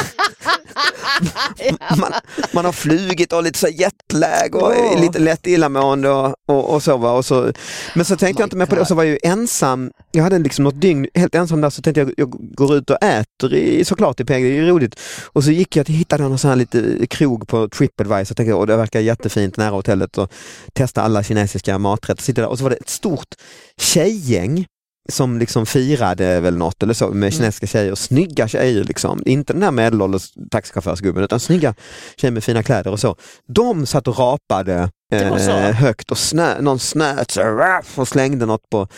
man, 1.98 2.12
man 2.52 2.64
har 2.64 2.72
flugit 2.72 3.32
och 3.32 3.42
lite 3.42 3.58
så 3.58 3.68
jetlag 3.68 4.54
och 4.54 4.72
Åh. 4.78 5.00
lite 5.00 5.18
lätt 5.18 5.46
illamående 5.46 6.10
och, 6.10 6.34
och, 6.46 6.74
och 6.74 6.82
så, 6.82 6.96
va? 6.96 7.12
och 7.12 7.24
så. 7.24 7.52
Men 7.94 8.04
så 8.04 8.16
tänkte 8.16 8.42
jag 8.42 8.46
inte 8.46 8.56
mer 8.56 8.66
på 8.66 8.74
det 8.74 8.80
och 8.80 8.86
så 8.86 8.94
var 8.94 9.04
jag 9.04 9.12
ju 9.12 9.18
ensam. 9.22 9.90
Jag 10.10 10.22
hade 10.22 10.38
liksom 10.38 10.64
något 10.64 10.80
dygn 10.80 11.08
helt 11.14 11.34
ensam 11.34 11.60
där 11.60 11.70
så 11.70 11.82
tänkte 11.82 12.00
jag 12.00 12.12
jag 12.16 12.30
går 12.30 12.76
ut 12.76 12.90
och 12.90 13.02
äter 13.02 13.54
i, 13.54 13.84
såklart 13.84 14.20
i 14.20 14.24
PG, 14.24 14.42
det 14.42 14.48
är 14.48 14.62
ju 14.62 14.68
roligt. 14.68 15.00
Och 15.26 15.44
så 15.44 15.50
gick 15.50 15.76
jag 15.76 15.86
till, 15.86 15.94
hittade 15.94 16.22
någon 16.22 16.38
sån 16.38 16.48
här 16.48 16.56
lite 16.56 17.06
krog 17.06 17.48
på 17.48 17.68
Tripadvisor 17.68 18.34
tänkte 18.34 18.50
jag, 18.50 18.58
och 18.58 18.66
det 18.66 18.76
verkar 18.76 19.00
jättefint 19.00 19.56
nära 19.56 19.70
hotellet 19.70 20.18
och 20.18 20.32
testa 20.72 21.02
alla 21.02 21.22
kinesiska 21.22 21.78
maträtter. 21.78 22.22
Sitter 22.22 22.42
där 22.42 22.48
och 22.48 22.58
så 22.58 22.64
var 22.64 22.70
det 22.70 22.76
ett 22.76 22.88
stort 22.88 23.34
tjejgäng 23.80 24.66
som 25.12 25.38
liksom 25.38 25.66
firade 25.66 26.40
väl 26.40 26.56
något 26.56 26.82
eller 26.82 26.94
så 26.94 27.08
med 27.08 27.32
kinesiska 27.32 27.66
tjejer, 27.66 27.94
snygga 27.94 28.48
tjejer 28.48 28.84
liksom. 28.84 29.22
Inte 29.26 29.52
den 29.52 29.60
där 29.60 29.70
medelålders 29.70 30.32
taxichaufförsgubben 30.50 31.24
utan 31.24 31.40
snygga 31.40 31.74
tjejer 32.16 32.32
med 32.32 32.44
fina 32.44 32.62
kläder 32.62 32.90
och 32.90 33.00
så. 33.00 33.16
De 33.46 33.86
satt 33.86 34.08
och 34.08 34.18
rapade 34.18 34.90
eh, 35.12 35.72
högt 35.72 36.10
och 36.10 36.18
snö, 36.18 36.60
någon 36.60 36.78
snöt 36.78 37.30
så, 37.30 37.80
och 37.96 38.08
slängde 38.08 38.46
något 38.46 38.70
på 38.70 38.88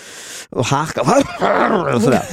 och 0.51 0.67
harkade 0.67 1.11
och 1.95 2.03
sådär. 2.03 2.25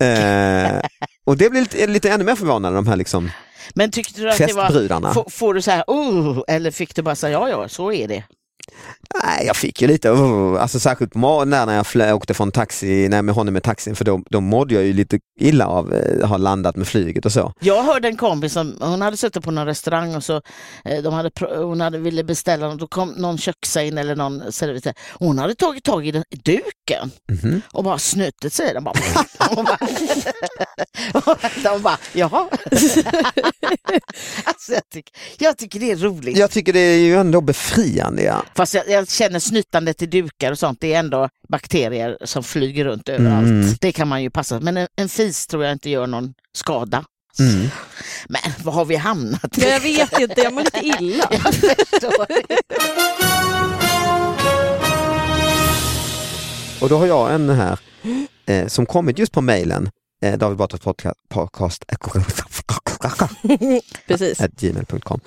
Eh, 0.00 0.80
och 1.24 1.36
det 1.36 1.50
blir 1.50 1.60
lite, 1.60 1.86
lite 1.86 2.10
ännu 2.10 2.24
mer 2.24 2.34
förvånande 2.34 2.78
de 2.78 2.86
här 2.86 2.96
liksom 2.96 3.30
Men 3.74 3.90
tyckte 3.90 4.20
du 4.20 4.30
att 4.30 4.38
det 4.38 4.52
var... 4.52 5.30
får 5.30 5.54
du 5.54 5.62
så 5.62 5.70
här, 5.70 5.84
oh, 5.86 6.42
eller 6.48 6.70
fick 6.70 6.94
du 6.94 7.02
bara 7.02 7.14
säga 7.14 7.32
ja, 7.32 7.48
ja, 7.48 7.68
så 7.68 7.92
är 7.92 8.08
det? 8.08 8.24
Nej, 9.24 9.46
jag 9.46 9.56
fick 9.56 9.82
ju 9.82 9.88
lite, 9.88 10.10
alltså 10.60 10.80
särskilt 10.80 11.12
på 11.12 11.18
morgonen 11.18 11.66
när 11.68 11.76
jag 11.76 11.86
flö, 11.86 12.12
åkte 12.12 12.34
från 12.34 12.52
taxi, 12.52 13.08
nej, 13.08 13.22
med 13.22 13.34
honom 13.34 13.54
med 13.54 13.62
taxin 13.62 13.96
för 13.96 14.04
då, 14.04 14.22
då 14.30 14.40
mådde 14.40 14.74
jag 14.74 14.84
ju 14.84 14.92
lite 14.92 15.18
illa 15.40 15.66
av 15.66 15.94
att 16.22 16.28
ha 16.28 16.36
landat 16.36 16.76
med 16.76 16.88
flyget 16.88 17.26
och 17.26 17.32
så. 17.32 17.52
Jag 17.60 17.82
hörde 17.82 18.08
en 18.08 18.16
kompis 18.16 18.52
som 18.52 18.76
hon 18.80 19.00
hade 19.02 19.16
suttit 19.16 19.44
på 19.44 19.50
någon 19.50 19.66
restaurang 19.66 20.14
och 20.16 20.24
så 20.24 20.40
eh, 20.84 21.02
de 21.02 21.14
hade, 21.14 21.30
hon 21.56 21.80
hade 21.80 21.98
ville 21.98 22.24
beställa 22.24 22.68
och 22.68 22.76
då 22.76 22.86
kom 22.86 23.08
någon 23.08 23.38
köksain 23.38 23.98
eller 23.98 24.16
någon 24.16 24.52
servitör. 24.52 24.94
Hon 25.12 25.38
hade 25.38 25.54
tagit 25.54 25.84
tag 25.84 26.06
i 26.06 26.10
den, 26.10 26.24
duken 26.44 27.10
Mhm. 27.42 27.60
och 27.72 27.84
bara 27.84 27.98
snutit 27.98 28.52
sig. 28.52 28.74
Den 28.74 28.84
bara, 28.84 28.94
hon 29.54 29.64
bara, 29.64 29.78
de 31.62 31.82
bara 31.82 31.98
jaha. 32.12 32.48
alltså, 34.44 34.72
jag, 34.72 34.88
tycker, 34.88 35.14
jag 35.38 35.58
tycker 35.58 35.80
det 35.80 35.90
är 35.90 35.96
roligt. 35.96 36.38
Jag 36.38 36.50
tycker 36.50 36.72
det 36.72 36.78
är 36.78 36.98
ju 36.98 37.16
ändå 37.16 37.40
befriande. 37.40 38.22
Ja. 38.22 38.44
Fast 38.54 38.74
jag, 38.74 38.90
jag 38.90 39.10
känner 39.10 39.38
snyttandet 39.38 40.02
i 40.02 40.06
dukar 40.06 40.52
och 40.52 40.58
sånt, 40.58 40.80
det 40.80 40.94
är 40.94 40.98
ändå 40.98 41.28
bakterier 41.48 42.18
som 42.24 42.42
flyger 42.42 42.84
runt 42.84 43.08
överallt. 43.08 43.46
Mm. 43.46 43.74
Det 43.80 43.92
kan 43.92 44.08
man 44.08 44.22
ju 44.22 44.30
passa 44.30 44.60
Men 44.60 44.76
en, 44.76 44.88
en 44.96 45.08
fis 45.08 45.46
tror 45.46 45.64
jag 45.64 45.72
inte 45.72 45.90
gör 45.90 46.06
någon 46.06 46.34
skada. 46.54 47.04
Mm. 47.38 47.68
Men 48.28 48.40
vad 48.64 48.74
har 48.74 48.84
vi 48.84 48.96
hamnat 48.96 49.58
i? 49.58 49.62
Ja, 49.62 49.68
jag 49.68 49.80
vet 49.80 50.20
inte, 50.20 50.40
jag 50.40 50.52
mår 50.52 50.62
lite 50.62 50.86
illa. 50.86 51.28
Jag 51.30 51.54
förstår. 51.54 52.26
Och 56.80 56.88
då 56.88 56.98
har 56.98 57.06
jag 57.06 57.34
en 57.34 57.50
här 57.50 57.78
eh, 58.46 58.66
som 58.66 58.86
kommit 58.86 59.18
just 59.18 59.32
på 59.32 59.40
mejlen, 59.40 59.90
eh, 60.22 60.38
David 60.38 60.58
Batras 60.58 60.80
podca- 60.80 61.14
podcast, 61.28 61.84
Precis. 64.08 64.38
gmail.com. 64.38 65.20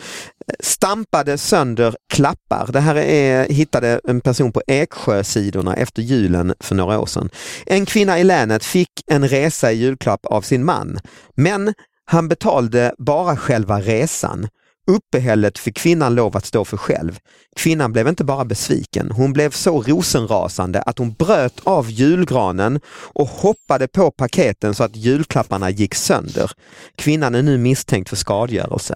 Stampade 0.59 1.37
sönder 1.37 1.95
klappar. 2.13 2.69
Det 2.71 2.79
här 2.79 2.95
är, 2.95 3.49
hittade 3.49 4.01
en 4.03 4.21
person 4.21 4.51
på 4.51 4.61
Eksjösidorna 4.67 5.75
efter 5.75 6.01
julen 6.01 6.53
för 6.59 6.75
några 6.75 6.99
år 6.99 7.05
sedan. 7.05 7.29
En 7.65 7.85
kvinna 7.85 8.19
i 8.19 8.23
länet 8.23 8.63
fick 8.65 8.91
en 9.11 9.27
resa 9.27 9.71
i 9.71 9.75
julklapp 9.75 10.25
av 10.25 10.41
sin 10.41 10.65
man, 10.65 10.99
men 11.35 11.73
han 12.05 12.27
betalade 12.27 12.93
bara 12.97 13.37
själva 13.37 13.81
resan. 13.81 14.47
Uppehället 14.89 15.59
fick 15.59 15.77
kvinnan 15.77 16.15
lov 16.15 16.37
att 16.37 16.45
stå 16.45 16.65
för 16.65 16.77
själv. 16.77 17.19
Kvinnan 17.55 17.93
blev 17.93 18.07
inte 18.07 18.23
bara 18.23 18.45
besviken, 18.45 19.11
hon 19.11 19.33
blev 19.33 19.51
så 19.51 19.81
rosenrasande 19.81 20.81
att 20.81 20.97
hon 20.97 21.13
bröt 21.13 21.59
av 21.63 21.91
julgranen 21.91 22.79
och 23.13 23.27
hoppade 23.27 23.87
på 23.87 24.11
paketen 24.11 24.75
så 24.75 24.83
att 24.83 24.95
julklapparna 24.95 25.69
gick 25.69 25.95
sönder. 25.95 26.51
Kvinnan 26.95 27.35
är 27.35 27.41
nu 27.41 27.57
misstänkt 27.57 28.09
för 28.09 28.15
skadegörelse. 28.15 28.95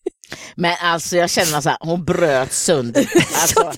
Men 0.54 0.74
alltså 0.82 1.16
jag 1.16 1.30
känner 1.30 1.60
så 1.60 1.68
här, 1.68 1.78
hon 1.80 2.04
bröt 2.04 2.52
sönder. 2.52 3.08
Alltså, 3.42 3.72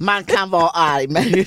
man 0.00 0.24
kan 0.24 0.50
vara 0.50 0.70
arg 0.70 1.08
men 1.08 1.44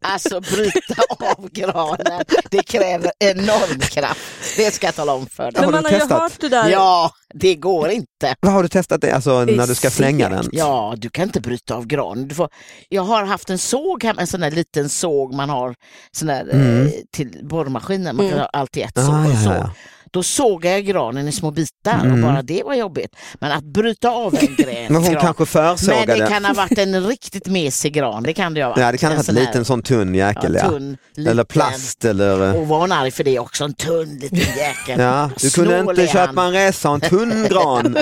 alltså 0.00 0.40
bryta 0.40 0.94
av 1.36 1.48
granen, 1.50 2.24
det 2.50 2.62
kräver 2.62 3.12
enorm 3.18 3.78
kraft. 3.80 4.20
Det 4.56 4.74
ska 4.74 4.86
jag 4.86 4.94
tala 4.94 5.12
om 5.14 5.26
för 5.26 5.42
dig. 5.44 5.52
Men 5.54 5.64
Har 5.64 5.72
man 5.72 5.84
har 5.84 5.92
ju 5.92 5.98
testat? 5.98 6.20
hört 6.22 6.40
det 6.40 6.48
där. 6.48 6.68
Ja, 6.70 7.10
det 7.34 7.54
går 7.54 7.88
inte. 7.90 8.34
Vad 8.40 8.52
har 8.52 8.62
du 8.62 8.68
testat 8.68 9.00
det, 9.00 9.12
alltså 9.12 9.44
när 9.44 9.66
du 9.66 9.74
ska 9.74 9.90
slänga 9.90 10.28
den? 10.28 10.48
Ja, 10.52 10.94
du 10.96 11.10
kan 11.10 11.24
inte 11.24 11.40
bryta 11.40 11.74
av 11.74 11.86
granen. 11.86 12.28
Du 12.28 12.34
får, 12.34 12.48
jag 12.88 13.02
har 13.02 13.24
haft 13.24 13.50
en 13.50 13.58
såg 13.58 14.04
hemma, 14.04 14.20
en 14.20 14.26
sån 14.26 14.40
där 14.40 14.50
liten 14.50 14.88
såg 14.88 15.34
man 15.34 15.50
har 15.50 15.74
sån 16.12 16.28
där, 16.28 16.48
Mm. 16.52 16.86
eh, 16.86 16.92
till 17.12 17.40
borrmaskinen, 17.42 18.16
man 18.16 18.26
kan 18.26 18.38
Mm. 18.38 18.38
ha 18.40 18.46
allt 18.52 18.76
i 18.76 18.82
ett 18.82 18.98
Ah, 18.98 19.02
såg 19.06 19.14
och 19.14 19.30
ja, 19.32 19.42
så. 19.44 19.50
ja. 19.50 19.70
Då 20.12 20.22
sågar 20.22 20.70
jag 20.70 20.84
granen 20.84 21.28
i 21.28 21.32
små 21.32 21.50
bitar 21.50 21.68
Mm. 22.04 22.12
och 22.24 22.30
bara 22.32 22.42
det 22.42 22.62
var 22.62 22.74
jobbigt. 22.74 23.16
Men 23.40 23.52
att 23.52 23.64
bryta 23.64 24.10
av 24.10 24.34
en 24.34 24.54
gren, 24.56 24.92
Men 24.92 25.02
hon 25.02 25.12
gran, 25.12 25.22
kanske 25.34 25.58
men 25.58 25.76
försågade. 25.78 26.14
det 26.22 26.28
kan 26.28 26.44
ha 26.44 26.52
varit 26.54 26.78
en 26.78 27.06
riktigt 27.06 27.46
mesig 27.46 27.92
gran, 27.92 28.22
det 28.22 28.32
kan 28.34 28.54
det 28.54 28.62
ha 28.62 28.68
varit. 28.70 28.80
Ja, 28.80 28.92
det 28.92 28.98
kan 28.98 29.08
ha 29.08 29.12
En 29.12 29.16
varit 29.18 29.28
en 29.28 29.34
liten 29.34 29.64
sån 29.64 29.82
tunn 29.82 30.14
jäkel. 30.14 30.54
ja, 30.54 30.60
Ja, 30.64 30.68
tunn, 30.70 30.96
Eller 31.16 31.34
liten. 31.34 31.46
plast 31.46 32.04
eller... 32.04 32.56
Och 32.56 32.68
var 32.68 32.78
hon 32.78 32.92
arg 32.92 33.10
för 33.10 33.24
det 33.24 33.38
också, 33.38 33.64
en 33.64 33.74
tunn 33.74 34.18
liten 34.20 34.38
jäkel. 34.56 35.00
Ja, 35.00 35.30
du 35.40 35.50
kunde 35.50 35.80
inte 35.80 36.06
köpa 36.06 36.42
en 36.44 36.52
resa 36.52 36.88
en 36.90 37.00
tunn 37.00 37.46
gran. 37.50 37.96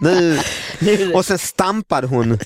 nu. 0.00 0.38
Och 1.14 1.24
sen 1.26 1.38
stampade 1.38 2.06
hon 2.06 2.32
eh, 2.32 2.38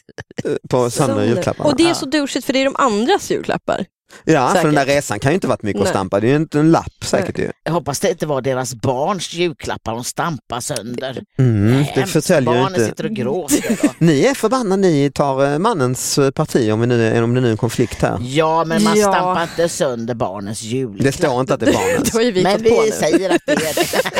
på 0.70 0.90
sönder 0.90 1.14
Sönder. 1.14 1.24
julklapparna. 1.34 1.70
Och 1.70 1.76
det 1.76 1.90
är 1.90 1.94
så 1.94 2.06
douchigt 2.06 2.46
för 2.46 2.52
det 2.52 2.58
är 2.60 2.64
de 2.64 2.76
andras 2.76 3.30
julklappar. 3.30 3.84
Ja, 4.24 4.48
för 4.48 4.64
den 4.64 4.74
där 4.74 4.80
säkert. 4.82 4.96
resan 4.96 5.18
kan 5.18 5.30
ju 5.30 5.34
inte 5.34 5.46
varit 5.46 5.62
mycket 5.62 5.80
att 5.80 5.84
Nej. 5.84 5.92
stampa. 5.92 6.20
Det 6.20 6.26
är 6.26 6.30
ju 6.30 6.36
inte 6.36 6.58
en 6.58 6.70
lapp 6.70 7.04
säkert 7.04 7.38
ju. 7.38 7.50
Jag 7.64 7.72
hoppas 7.72 8.00
det 8.00 8.10
inte 8.10 8.26
var 8.26 8.40
deras 8.40 8.74
barns 8.74 9.32
julklappar 9.32 9.92
de 9.92 10.04
stampar 10.04 10.60
sönder. 10.60 11.22
Mm, 11.38 11.84
det 11.94 12.06
förtäljer 12.06 12.52
Barnen 12.52 12.66
inte. 12.74 12.86
sitter 12.86 13.04
och 13.04 13.10
gråter. 13.10 13.78
Då. 13.82 13.88
Ni 13.98 14.24
är 14.24 14.34
förbannade, 14.34 14.82
ni 14.82 15.10
tar 15.14 15.52
eh, 15.52 15.58
mannens 15.58 16.18
eh, 16.18 16.30
parti 16.30 16.72
om, 16.72 16.80
vi 16.80 16.86
nu, 16.86 17.06
är- 17.08 17.22
om 17.22 17.34
det 17.34 17.40
nu 17.40 17.46
är 17.46 17.50
en 17.50 17.56
konflikt 17.56 18.02
här. 18.02 18.18
Ja, 18.22 18.64
men 18.64 18.82
man 18.82 18.98
Ja. 18.98 19.12
stampar 19.12 19.42
inte 19.42 19.68
sönder 19.68 20.14
barnens 20.14 20.62
julklapp. 20.62 21.04
Det 21.04 21.12
står 21.12 21.40
inte 21.40 21.54
att 21.54 21.60
det 21.60 21.66
är 21.66 21.72
barnens. 21.72 22.14
Vi 22.34 22.42
Men 22.42 22.62
vi 22.62 22.92
säger 22.92 23.30
att 23.30 23.42
det 23.46 23.52
är 23.52 23.74
det. 23.74 24.00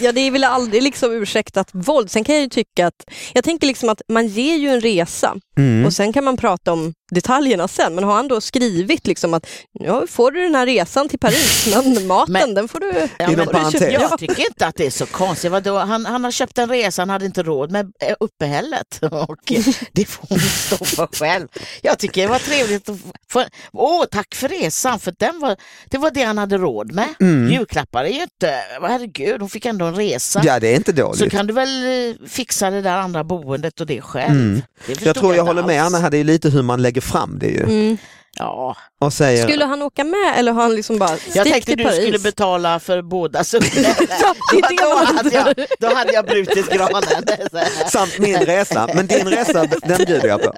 Ja, 0.00 0.12
det 0.12 0.20
är 0.20 0.30
väl 0.30 0.44
aldrig 0.44 0.82
liksom 0.82 1.12
ursäktat 1.12 1.68
våld. 1.72 2.10
Sen 2.10 2.24
kan 2.24 2.34
jag 2.34 2.42
ju 2.42 2.48
tycka 2.48 2.86
att, 2.86 2.94
jag 3.32 3.44
tänker 3.44 3.66
liksom 3.66 3.88
att 3.88 4.02
man 4.08 4.26
ger 4.26 4.56
ju 4.56 4.68
en 4.68 4.80
resa 4.80 5.34
Mm. 5.58 5.86
och 5.86 5.92
sen 5.92 6.12
kan 6.12 6.24
man 6.24 6.36
prata 6.36 6.72
om 6.72 6.92
detaljerna 7.14 7.68
sen. 7.68 7.94
Men 7.94 8.04
har 8.04 8.14
han 8.14 8.28
då 8.28 8.40
skrivit 8.40 9.06
liksom 9.06 9.34
att 9.34 9.46
ja, 9.72 10.04
får 10.08 10.30
du 10.30 10.42
den 10.42 10.54
här 10.54 10.66
resan 10.66 11.08
till 11.08 11.18
Paris, 11.18 11.68
men 11.74 12.06
maten 12.06 12.32
Men- 12.32 12.54
den 12.54 12.68
får 12.68 12.80
du... 12.80 13.08
Ja, 13.18 13.30
men 13.36 13.46
parentes. 13.46 13.92
Jag 13.92 14.18
tycker 14.18 14.46
inte 14.46 14.66
att 14.66 14.74
det 14.76 14.86
är 14.86 14.90
så 14.90 15.06
konstigt. 15.06 15.50
Vadå? 15.50 15.78
Han, 15.78 16.06
han 16.06 16.24
har 16.24 16.30
köpt 16.30 16.58
en 16.58 16.68
resa, 16.68 17.02
han 17.02 17.10
hade 17.10 17.26
inte 17.26 17.42
råd 17.42 17.70
med 17.70 17.92
eh, 18.00 18.14
uppehället. 18.20 18.98
Och 19.28 19.52
det 19.92 20.04
får 20.04 20.26
hon 20.28 20.38
stå 20.40 20.84
för 20.84 21.06
själv. 21.06 21.48
Jag 21.82 21.98
tycker 21.98 22.22
det 22.22 22.28
var 22.28 22.38
trevligt 22.38 22.88
att 22.88 22.96
få... 23.30 23.44
Åh, 23.72 24.04
tack 24.10 24.34
för 24.34 24.48
resan, 24.48 25.00
för 25.00 25.14
den 25.18 25.40
var, 25.40 25.56
det 25.90 25.98
var 25.98 26.10
det 26.10 26.22
han 26.24 26.38
hade 26.38 26.58
råd 26.58 26.92
med. 26.92 27.08
Mm. 27.20 27.52
Julklappar 27.52 28.04
är 28.04 28.08
ju 28.08 28.22
inte... 28.22 28.54
Herregud, 28.82 29.40
hon 29.40 29.50
fick 29.50 29.64
ändå 29.66 29.84
en 29.84 29.94
resa. 29.94 30.42
Ja, 30.44 30.60
det 30.60 30.68
är 30.68 30.76
inte 30.76 30.92
Så 30.96 31.02
dåligt. 31.02 31.30
kan 31.32 31.46
du 31.46 31.52
väl 31.54 32.08
eh, 32.10 32.26
fixa 32.28 32.70
det 32.70 32.80
där 32.82 32.96
andra 32.96 33.24
boendet 33.24 33.80
och 33.80 33.86
det 33.86 34.00
själv. 34.00 34.30
Mm. 34.30 34.62
Det 34.86 35.02
Jag 35.02 35.14
tror 35.16 35.34
jag 35.34 35.42
inte 35.42 35.50
håller 35.50 35.62
med. 35.62 35.82
Anna 35.84 35.98
här, 35.98 36.10
det 36.10 36.18
är 36.18 36.24
lite 36.24 36.50
hur 36.50 36.62
man 36.62 36.82
lägger 36.82 37.00
fram 37.04 37.38
det 37.38 37.48
ju. 37.48 37.62
Mm. 37.62 37.96
Ja. 38.38 38.76
Och 39.00 39.12
säger, 39.12 39.42
Skulle 39.48 39.64
han 39.64 39.82
åka 39.82 40.04
med 40.04 40.34
eller 40.36 40.52
har 40.52 40.62
han 40.62 40.74
liksom 40.74 40.98
bara 40.98 41.10
Jag 41.34 41.46
tänkte 41.46 41.74
du 41.74 41.84
Paris? 41.84 41.96
skulle 42.02 42.18
betala 42.18 42.80
för 42.80 43.02
båda 43.02 43.38
det 43.52 43.58
det 43.58 44.76
då, 45.22 45.30
jag, 45.32 45.66
då 45.80 45.94
hade 45.94 46.12
jag 46.12 46.24
brutit 46.26 46.70
granen. 46.70 47.02
samt 47.92 48.18
min 48.18 48.36
resa, 48.38 48.88
men 48.94 49.06
din 49.06 49.28
resa 49.28 49.66
den 49.82 49.96
bjuder 50.06 50.28
jag 50.28 50.42
på. 50.42 50.52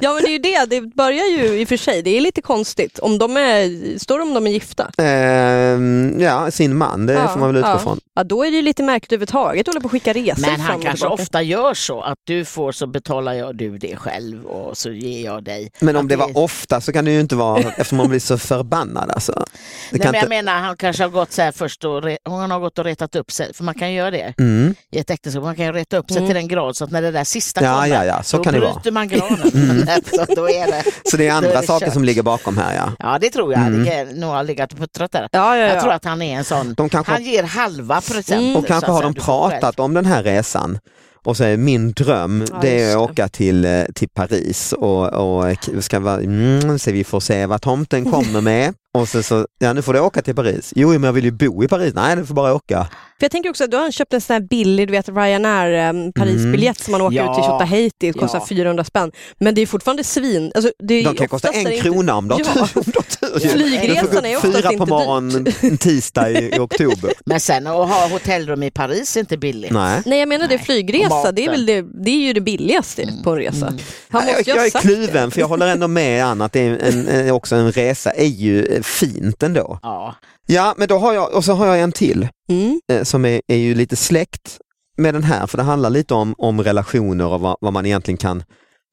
Ja 0.00 0.12
men 0.14 0.22
det 0.22 0.28
är 0.28 0.32
ju 0.32 0.38
det, 0.38 0.64
det 0.64 0.80
börjar 0.80 1.24
ju 1.24 1.60
i 1.60 1.64
och 1.64 1.68
för 1.68 1.76
sig, 1.76 2.02
det 2.02 2.16
är 2.16 2.20
lite 2.20 2.42
konstigt. 2.42 2.98
Om 2.98 3.18
de 3.18 3.36
är, 3.36 3.98
står 3.98 4.18
det 4.18 4.22
om 4.22 4.34
de 4.34 4.46
är 4.46 4.50
gifta? 4.50 4.90
Ehm, 4.98 6.16
ja, 6.20 6.50
sin 6.50 6.76
man, 6.76 7.06
det 7.06 7.12
Ja, 7.12 7.28
får 7.28 7.40
man 7.40 7.48
väl 7.48 7.56
utgå 7.56 7.68
ja. 7.70 7.78
från. 7.78 8.00
Ja 8.14 8.24
då 8.24 8.44
är 8.44 8.50
det 8.50 8.56
ju 8.56 8.62
lite 8.62 8.82
märkligt 8.82 9.12
överhuvudtaget 9.12 9.68
att 9.68 9.74
hålla 9.74 9.80
på 9.80 9.84
och 9.84 9.90
skicka 9.92 10.12
resor 10.12 10.40
Men 10.50 10.60
han 10.60 10.80
kanske 10.80 11.06
ofta 11.06 11.42
gör 11.42 11.74
så 11.74 12.00
att 12.02 12.18
du 12.24 12.44
får 12.44 12.72
så 12.72 12.86
betalar 12.86 13.32
jag 13.32 13.56
du 13.56 13.78
det 13.78 13.96
själv 13.96 14.44
och 14.46 14.76
så 14.78 14.90
ger 14.90 15.24
jag 15.24 15.44
dig. 15.44 15.70
Men 15.80 15.96
om 15.96 16.02
Att 16.04 16.08
det 16.08 16.16
var 16.16 16.38
ofta 16.38 16.80
så 16.80 16.92
kan 16.92 17.04
det 17.04 17.13
ju 17.14 17.20
inte 17.20 17.36
vara 17.36 17.60
eftersom 17.60 17.98
man 17.98 18.08
blir 18.08 18.20
så 18.20 18.38
förbannad 18.38 19.10
alltså. 19.10 19.32
Det 19.32 19.44
Nej, 19.90 20.00
men 20.00 20.06
jag 20.06 20.14
inte... 20.14 20.28
menar 20.28 20.60
han 20.60 20.76
kanske 20.76 21.02
har 21.02 21.10
gått 21.10 21.32
så 21.32 21.42
här 21.42 21.52
först 21.52 21.84
och 21.84 22.02
re... 22.02 22.18
hon 22.24 22.50
har 22.50 22.60
gått 22.60 22.78
och 22.78 22.84
retat 22.84 23.16
upp 23.16 23.32
sig, 23.32 23.54
för 23.54 23.64
man 23.64 23.74
kan 23.74 23.92
göra 23.92 24.10
det 24.10 24.34
mm. 24.38 24.74
i 24.90 24.98
ett 24.98 25.10
äktenskap, 25.10 25.44
man 25.44 25.56
kan 25.56 25.64
ju 25.66 25.72
reta 25.72 25.96
upp 25.96 26.08
sig 26.10 26.16
Mm. 26.16 26.28
till 26.28 26.34
den 26.34 26.48
grad 26.48 26.76
så 26.76 26.84
att 26.84 26.90
när 26.90 27.02
det 27.02 27.10
där 27.10 27.24
sista 27.24 27.64
Ja, 27.64 27.74
kommer, 27.74 27.88
ja, 27.88 28.04
ja, 28.04 28.22
så 28.22 28.36
då 28.36 28.42
kan 28.44 28.52
det 28.54 28.60
bryter 28.60 28.74
vara. 28.90 28.92
man 28.94 29.08
granen. 29.08 29.86
så 30.26 30.34
då 30.34 30.48
är 30.50 30.66
det... 30.66 30.84
Så 31.10 31.16
det 31.16 31.28
är 31.28 31.32
andra 31.32 31.60
det 31.60 31.66
saker 31.66 31.86
kört. 31.86 31.92
som 31.94 32.04
ligger 32.04 32.22
bakom 32.22 32.58
här 32.58 32.74
ja. 32.74 32.92
Ja 32.98 33.18
det 33.20 33.30
tror 33.30 33.52
jag, 33.52 33.62
Mm. 33.62 33.84
det 33.84 33.90
kan 33.90 34.20
nog 34.20 34.30
ha 34.30 34.42
legat 34.42 34.72
och 34.72 34.78
puttrat 34.78 35.12
där. 35.12 35.28
Ja, 35.32 35.56
ja, 35.56 35.62
ja. 35.62 35.72
Jag 35.72 35.80
tror 35.82 35.92
att 35.92 36.04
han 36.04 36.22
är 36.22 36.36
en 36.38 36.44
sån, 36.44 36.76
han 37.06 37.22
ger 37.24 37.42
halva 37.42 38.00
presenter. 38.00 38.44
Mm. 38.44 38.56
och 38.56 38.66
kanske 38.66 38.90
har 38.90 39.02
de 39.02 39.14
pratat 39.14 39.80
om 39.80 39.94
den 39.94 40.06
här 40.06 40.22
resan 40.22 40.78
och 41.24 41.36
säger 41.36 41.56
min 41.56 41.92
dröm 41.92 42.44
Ja, 42.50 42.58
det 42.62 42.82
är 42.82 42.90
att 42.96 43.10
åka 43.10 43.28
till, 43.28 43.64
eh, 43.64 43.82
till 43.94 44.08
Paris 44.08 44.72
och, 44.72 45.12
och 45.12 45.56
k- 45.66 45.72
ska 45.82 46.00
vara, 46.00 46.20
mm, 46.20 46.78
så 46.78 46.92
vi 46.92 47.04
får 47.04 47.20
se 47.20 47.46
vad 47.46 47.62
tomten 47.62 48.10
kommer 48.10 48.40
med. 48.40 48.74
Och 48.94 49.08
så, 49.08 49.22
så, 49.22 49.46
ja 49.58 49.72
nu 49.72 49.82
får 49.82 49.92
du 49.92 50.00
åka 50.00 50.22
till 50.22 50.34
Paris. 50.34 50.72
Jo 50.76 50.88
men 50.88 51.02
jag 51.02 51.12
vill 51.12 51.24
ju 51.24 51.30
bo 51.30 51.64
i 51.64 51.68
Paris. 51.68 51.94
Nej 51.94 52.16
du 52.16 52.26
får 52.26 52.34
bara 52.34 52.54
åka. 52.54 52.88
För 53.18 53.24
jag 53.24 53.30
tänker 53.30 53.50
också 53.50 53.64
att 53.64 53.70
du 53.70 53.76
har 53.76 53.90
köpt 53.90 54.12
en 54.14 54.20
sån 54.20 54.34
här 54.34 54.40
billig, 54.40 54.88
du 54.88 54.92
vet 54.92 55.08
Ryanair 55.08 55.90
um, 55.90 56.12
Paris-biljett 56.12 56.80
som 56.80 56.92
man 56.92 57.00
åker 57.00 57.16
Ja. 57.16 57.30
ut 57.30 57.34
till 57.34 57.44
Tjotahejti, 57.44 58.06
det 58.06 58.12
kostar 58.12 58.38
Ja. 58.38 58.46
400 58.48 58.84
spänn. 58.84 59.12
Men 59.38 59.54
det 59.54 59.60
är 59.62 59.66
fortfarande 59.66 60.04
svin. 60.04 60.52
Alltså, 60.54 60.72
det 60.78 60.94
är 60.94 61.04
De 61.04 61.16
kan 61.16 61.28
kosta 61.28 61.48
oftast 61.48 61.66
är 61.66 61.68
en 61.70 61.72
inte- 61.76 61.88
krona 61.88 62.14
om 62.16 62.28
du 62.28 62.34
har 62.34 62.40
Ja. 62.44 62.66
tur. 62.66 62.78
om 62.78 62.84
du 62.86 62.92
har 63.30 63.38
tur. 63.40 63.48
Flygresan 63.48 64.04
Du 64.06 64.12
får 64.14 64.20
gå 64.22 64.26
är 64.28 64.36
oftast 64.36 64.56
fyra 64.56 64.72
inte 64.72 64.78
på 64.78 64.86
morgonen 64.86 65.46
en 65.60 65.78
tisdag 65.78 66.30
i, 66.30 66.56
i 66.56 66.58
oktober. 66.60 67.12
Men 67.26 67.40
sen 67.40 67.66
att 67.66 67.72
ha 67.88 68.08
hotellrum 68.08 68.62
i 68.62 68.70
Paris 68.70 69.16
är 69.16 69.20
inte 69.20 69.36
billigt. 69.36 69.70
Nej. 69.70 70.02
Nej 70.06 70.18
jag 70.18 70.28
menar 70.28 70.48
det, 70.48 70.58
flygresa, 70.58 71.32
det 71.32 71.44
är, 71.44 71.50
väl 71.50 71.66
det, 71.66 71.82
det 72.04 72.10
är 72.10 72.26
ju 72.26 72.32
det 72.32 72.40
billigaste 72.40 73.08
på 73.24 73.30
en 73.30 73.36
resa. 73.36 73.66
Han 74.08 74.26
Jag, 74.26 74.36
måste 74.36 74.50
ju 74.50 74.54
jag 74.56 74.60
ha 74.60 74.66
är 74.66 74.70
sagt 74.70 74.82
kluven 74.86 75.24
det. 75.28 75.30
för 75.30 75.40
jag 75.40 75.48
håller 75.48 75.66
ändå 75.66 75.88
med 75.88 76.24
Anna 76.24 76.44
att 76.44 76.52
det 76.52 76.60
är 76.60 76.78
en, 76.78 77.08
en, 77.08 77.30
också 77.30 77.56
en 77.56 77.72
resa 77.72 78.10
är 78.10 78.24
ju 78.26 78.66
eh, 78.66 78.82
fint 78.84 79.42
ändå. 79.42 79.78
Ja. 79.82 80.14
Ja 80.46 80.74
men 80.78 80.88
då 80.88 80.98
har 80.98 81.12
jag, 81.14 81.34
och 81.34 81.44
så 81.44 81.52
har 81.52 81.66
jag 81.66 81.80
en 81.80 81.92
till 81.92 82.28
Mm. 82.48 82.80
eh, 82.92 83.02
som 83.02 83.24
är, 83.24 83.40
är 83.46 83.56
ju 83.56 83.74
lite 83.74 83.96
släkt 83.96 84.58
med 84.96 85.14
den 85.14 85.24
här, 85.24 85.46
för 85.46 85.56
det 85.58 85.62
handlar 85.64 85.90
lite 85.90 86.14
om, 86.14 86.34
om 86.38 86.62
relationer 86.62 87.26
och 87.26 87.40
vad, 87.40 87.56
vad 87.60 87.72
man 87.72 87.86
egentligen 87.86 88.18
kan 88.18 88.42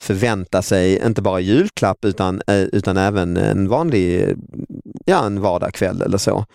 förvänta 0.04 0.62
sig, 0.62 1.06
inte 1.06 1.22
bara 1.22 1.40
julklapp 1.40 2.06
utan, 2.06 2.42
eh, 2.48 2.62
utan 2.62 2.98
även 2.98 3.38
en 3.38 3.68
vanlig, 3.68 4.36
ja 5.06 5.26
en 5.26 5.42
vardagskväll 5.42 6.02
eller 6.02 6.18
så. 6.18 6.46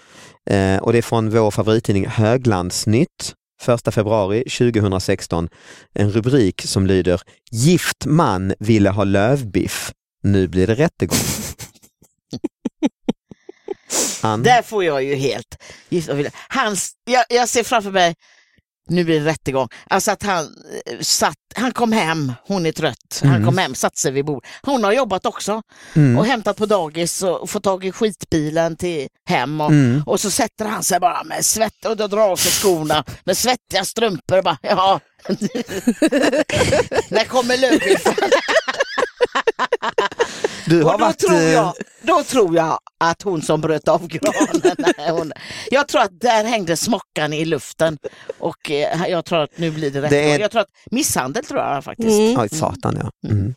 Eh, 0.50 0.76
och 0.78 0.92
det 0.92 0.98
är 0.98 1.02
från 1.02 1.30
vår 1.30 1.50
favorittidning 1.50 2.06
Höglandsnytt, 2.06 3.34
1 3.66 3.94
februari 3.94 4.44
2016. 4.48 5.48
En 5.94 6.10
rubrik 6.10 6.62
som 6.62 6.86
lyder 6.86 7.20
Gift 7.52 8.06
man 8.06 8.52
ville 8.58 8.90
ha 8.90 9.04
lövbiff, 9.04 9.92
nu 10.22 10.48
blir 10.48 10.66
det 10.66 10.74
rättegång. 10.74 11.18
Han... 14.22 14.42
Där 14.42 14.62
får 14.62 14.84
jag 14.84 15.02
ju 15.02 15.14
helt... 15.14 15.62
Hans, 16.48 16.92
jag, 17.04 17.24
jag 17.28 17.48
ser 17.48 17.62
framför 17.62 17.90
mig 17.90 18.14
nu 18.88 19.04
blir 19.04 19.20
det 19.20 19.26
rättegång. 19.26 19.68
Alltså 19.90 20.10
att 20.10 20.22
han 20.22 20.44
eh, 20.86 20.98
satt, 21.00 21.36
han 21.54 21.72
kom 21.72 21.92
hem, 21.92 22.32
hon 22.46 22.66
är 22.66 22.72
trött, 22.72 23.20
mm. 23.22 23.34
han 23.34 23.44
kom 23.44 23.58
hem, 23.58 23.74
satte 23.74 24.00
sig 24.00 24.12
vid 24.12 24.24
bordet. 24.24 24.50
Hon 24.62 24.84
har 24.84 24.92
jobbat 24.92 25.26
också 25.26 25.62
mm. 25.94 26.18
och 26.18 26.26
hämtat 26.26 26.56
på 26.56 26.66
dagis 26.66 27.22
och 27.22 27.50
fått 27.50 27.64
tag 27.64 27.84
i 27.84 27.92
skitbilen 27.92 28.76
till 28.76 29.08
hem 29.28 29.60
och, 29.60 29.70
mm. 29.70 30.02
och 30.06 30.20
så 30.20 30.30
sätter 30.30 30.64
han 30.64 30.82
sig 30.82 31.00
bara 31.00 31.24
med 31.24 31.44
svett 31.44 31.84
och 31.84 31.96
drar 31.96 32.30
av 32.30 32.36
sig 32.36 32.52
skorna 32.52 33.04
med 33.24 33.36
svettiga 33.36 33.84
strumpor 33.84 34.38
och 34.38 34.44
bara 34.44 34.58
ja. 34.62 35.00
När 37.10 37.24
kommer 37.24 37.56
lövbiffen? 37.56 38.14
Du 40.66 40.82
har 40.82 40.92
och 40.92 40.98
då, 40.98 41.04
varit... 41.04 41.18
tror 41.18 41.34
Eh, 41.34 41.42
jag, 41.52 41.74
då 42.02 42.22
tror 42.24 42.56
jag 42.56 42.78
att 43.00 43.22
hon 43.22 43.42
som 43.42 43.60
bröt 43.60 43.88
av 43.88 44.06
granen, 44.08 44.76
hon, 45.16 45.32
jag 45.70 45.88
tror 45.88 46.00
att 46.02 46.20
där 46.20 46.44
hängde 46.44 46.76
smockan 46.76 47.32
i 47.32 47.44
luften 47.44 47.98
och 48.38 48.70
eh, 48.70 49.06
jag 49.08 49.24
tror 49.24 49.38
att 49.42 49.58
nu 49.58 49.70
blir 49.70 49.90
det 49.90 50.02
rätt. 50.02 50.10
Det 50.10 50.32
är- 50.32 50.38
Jag 50.38 50.50
tror 50.50 50.60
att 50.60 50.70
misshandel 50.90 51.44
tror 51.44 51.60
jag 51.60 51.84
faktiskt. 51.84 52.08
Mm. 52.08 52.40
Oj, 52.40 52.48
satan 52.48 52.98
ja. 53.02 53.30
Mm. 53.30 53.54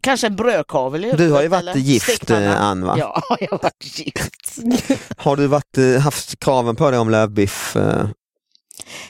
Kanske 0.00 0.26
en 0.26 0.36
brödkavel 0.36 1.04
i 1.04 1.10
Du 1.12 1.12
har 1.12 1.18
ju 1.20 1.26
huvudet, 1.26 1.50
varit 1.50 1.62
eller 1.62 1.74
gift 1.76 2.30
eh, 2.30 2.62
Ann 2.62 2.84
va? 2.84 2.96
Ja, 2.98 3.22
jag 3.40 3.50
har 3.50 3.58
varit 3.62 3.98
gift. 3.98 4.58
Har 5.16 5.36
du 5.36 5.46
varit, 5.46 6.02
haft 6.02 6.40
kraven 6.40 6.76
på 6.76 6.90
dig 6.90 6.98
om 7.00 7.10
lövbiff? 7.10 7.76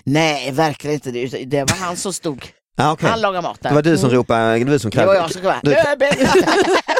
Nej, 0.05 0.51
verkligen 0.53 0.95
inte. 0.95 1.11
Det, 1.11 1.27
det 1.45 1.71
var 1.71 1.77
han 1.79 1.97
som 1.97 2.13
stod. 2.13 2.53
Ja, 2.77 2.93
okej. 2.93 3.09
Han 3.11 3.21
lagade 3.21 3.43
maten. 3.43 3.69
Det 3.69 3.75
var 3.75 3.83
du 3.83 3.99
som 3.99 4.11
ropade, 4.11 4.59
det 4.59 4.65
var 4.65 4.73
du 4.73 4.79
som 4.79 4.91
Det 4.91 5.07
var 5.07 5.15
krävde. 5.15 5.21
jag 5.21 5.33
som 5.33 5.43
här. 5.43 5.97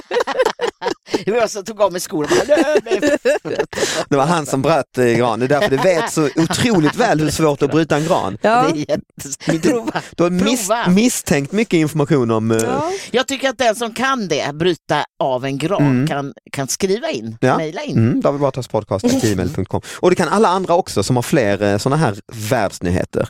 Det 1.25 1.31
var 1.31 1.39
jag 1.39 1.51
som 1.51 1.65
tog 1.65 1.81
av 1.83 1.93
mig 1.93 2.01
skorna. 2.01 2.29
Det 4.09 4.17
var 4.17 4.27
han 4.27 4.47
som 4.47 4.63
bröt 4.63 4.99
eh, 4.99 5.05
gran. 5.05 5.41
Det 5.41 5.47
är 5.47 5.49
därför 5.49 5.71
du 5.71 5.77
vet 5.77 6.13
så 6.13 6.29
otroligt 6.37 6.97
väl 6.97 7.21
hur 7.21 7.31
svårt 7.31 7.59
det 7.61 7.65
är 7.65 7.69
att 7.69 7.73
bryta 7.75 7.97
en 7.97 8.05
gran. 8.05 8.39
Ja. 8.43 8.63
Det 8.63 8.81
är 8.81 8.91
jättes... 8.91 9.37
Prova. 9.63 10.03
Du 10.17 10.23
har 10.23 10.31
Prova. 10.31 10.89
misstänkt 10.89 11.53
mycket 11.53 11.75
information 11.79 12.31
om... 12.31 12.51
eh, 12.51 12.57
Ja. 12.63 12.91
Jag 13.11 13.27
tycker 13.27 13.49
att 13.49 13.59
den 13.59 13.75
som 13.77 13.95
kan 13.95 14.29
det, 14.29 14.55
bryta 14.55 15.05
av 15.23 15.45
en 15.45 15.59
gran, 15.59 15.83
Mm. 15.83 16.07
kan, 16.07 16.33
kan 16.53 16.69
skriva 16.69 17.11
in, 17.11 17.37
Ja. 17.41 17.57
mejla 17.57 17.83
in. 17.83 17.97
Mm, 17.97 18.21
David 18.21 18.41
Batras 18.41 18.69
podcast 18.69 19.05
gmail.com. 19.23 19.81
Och 20.01 20.11
det 20.11 20.17
kan 20.17 20.29
alla 20.29 20.49
andra 20.49 20.75
också 20.75 21.03
som 21.03 21.17
har 21.17 21.23
fler 21.23 21.63
eh, 21.63 21.79
sådana 21.79 21.97
här 21.97 22.15
världsnyheter. 22.33 23.29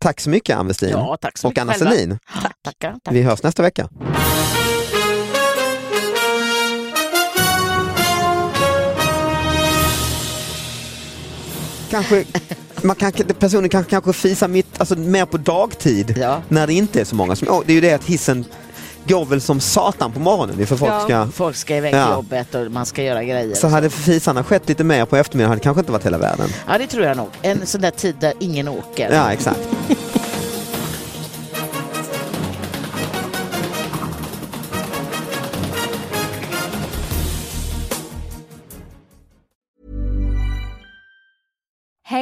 Tack 0.00 0.20
så 0.20 0.30
mycket 0.30 0.56
Ann 0.56 0.66
Westin 0.68 0.88
Ja, 0.90 1.18
och 1.44 1.58
Anna. 1.58 1.74
Selin. 1.74 2.18
Tack, 2.42 2.56
tackar. 2.62 2.96
Tack. 3.04 3.14
Vi 3.14 3.22
hörs 3.22 3.42
nästa 3.42 3.62
vecka. 3.62 3.88
Kanske, 11.90 12.24
man 12.82 12.96
kan, 12.96 13.12
personen 13.38 13.68
kan 13.68 13.84
kanske 13.84 14.12
fisa 14.12 14.48
mitt, 14.48 14.80
alltså 14.80 14.98
mer 14.98 15.26
på 15.26 15.36
dagtid 15.36 16.14
Ja. 16.18 16.42
när 16.48 16.66
det 16.66 16.72
inte 16.72 17.00
är 17.00 17.04
så 17.04 17.14
många 17.14 17.36
som, 17.36 17.48
oh, 17.48 17.62
det 17.66 17.72
är 17.72 17.74
ju 17.74 17.80
det 17.80 17.92
att 17.92 18.04
hissen 18.04 18.44
går 19.06 19.24
väl 19.24 19.40
som 19.40 19.60
satan 19.60 20.12
på 20.12 20.20
morgonen 20.20 20.66
för 20.66 20.76
folk 20.76 20.92
Ja. 20.92 21.00
ska 21.04 21.26
Folk 21.32 21.56
ska 21.56 21.76
iväg 21.76 21.94
Ja. 21.94 22.04
till 22.06 22.14
jobbet 22.14 22.54
och 22.54 22.72
man 22.72 22.86
ska 22.86 23.02
göra 23.02 23.24
grejer. 23.24 23.54
Så 23.54 23.68
hade 23.68 23.90
fisarna 23.90 24.44
skett 24.44 24.68
lite 24.68 24.84
mer 24.84 25.04
på 25.04 25.16
eftermiddagen 25.16 25.48
hade 25.50 25.58
det 25.60 25.64
kanske 25.64 25.80
inte 25.80 25.92
varit 25.92 26.06
hela 26.06 26.18
världen. 26.18 26.48
Ja, 26.68 26.78
det 26.78 26.86
tror 26.86 27.04
jag 27.04 27.16
nog. 27.16 27.28
En 27.42 27.66
sån 27.66 27.80
där 27.80 27.90
tid 27.90 28.14
där 28.20 28.32
ingen 28.40 28.68
åker. 28.68 29.12
Ja, 29.12 29.32
exakt. 29.32 29.58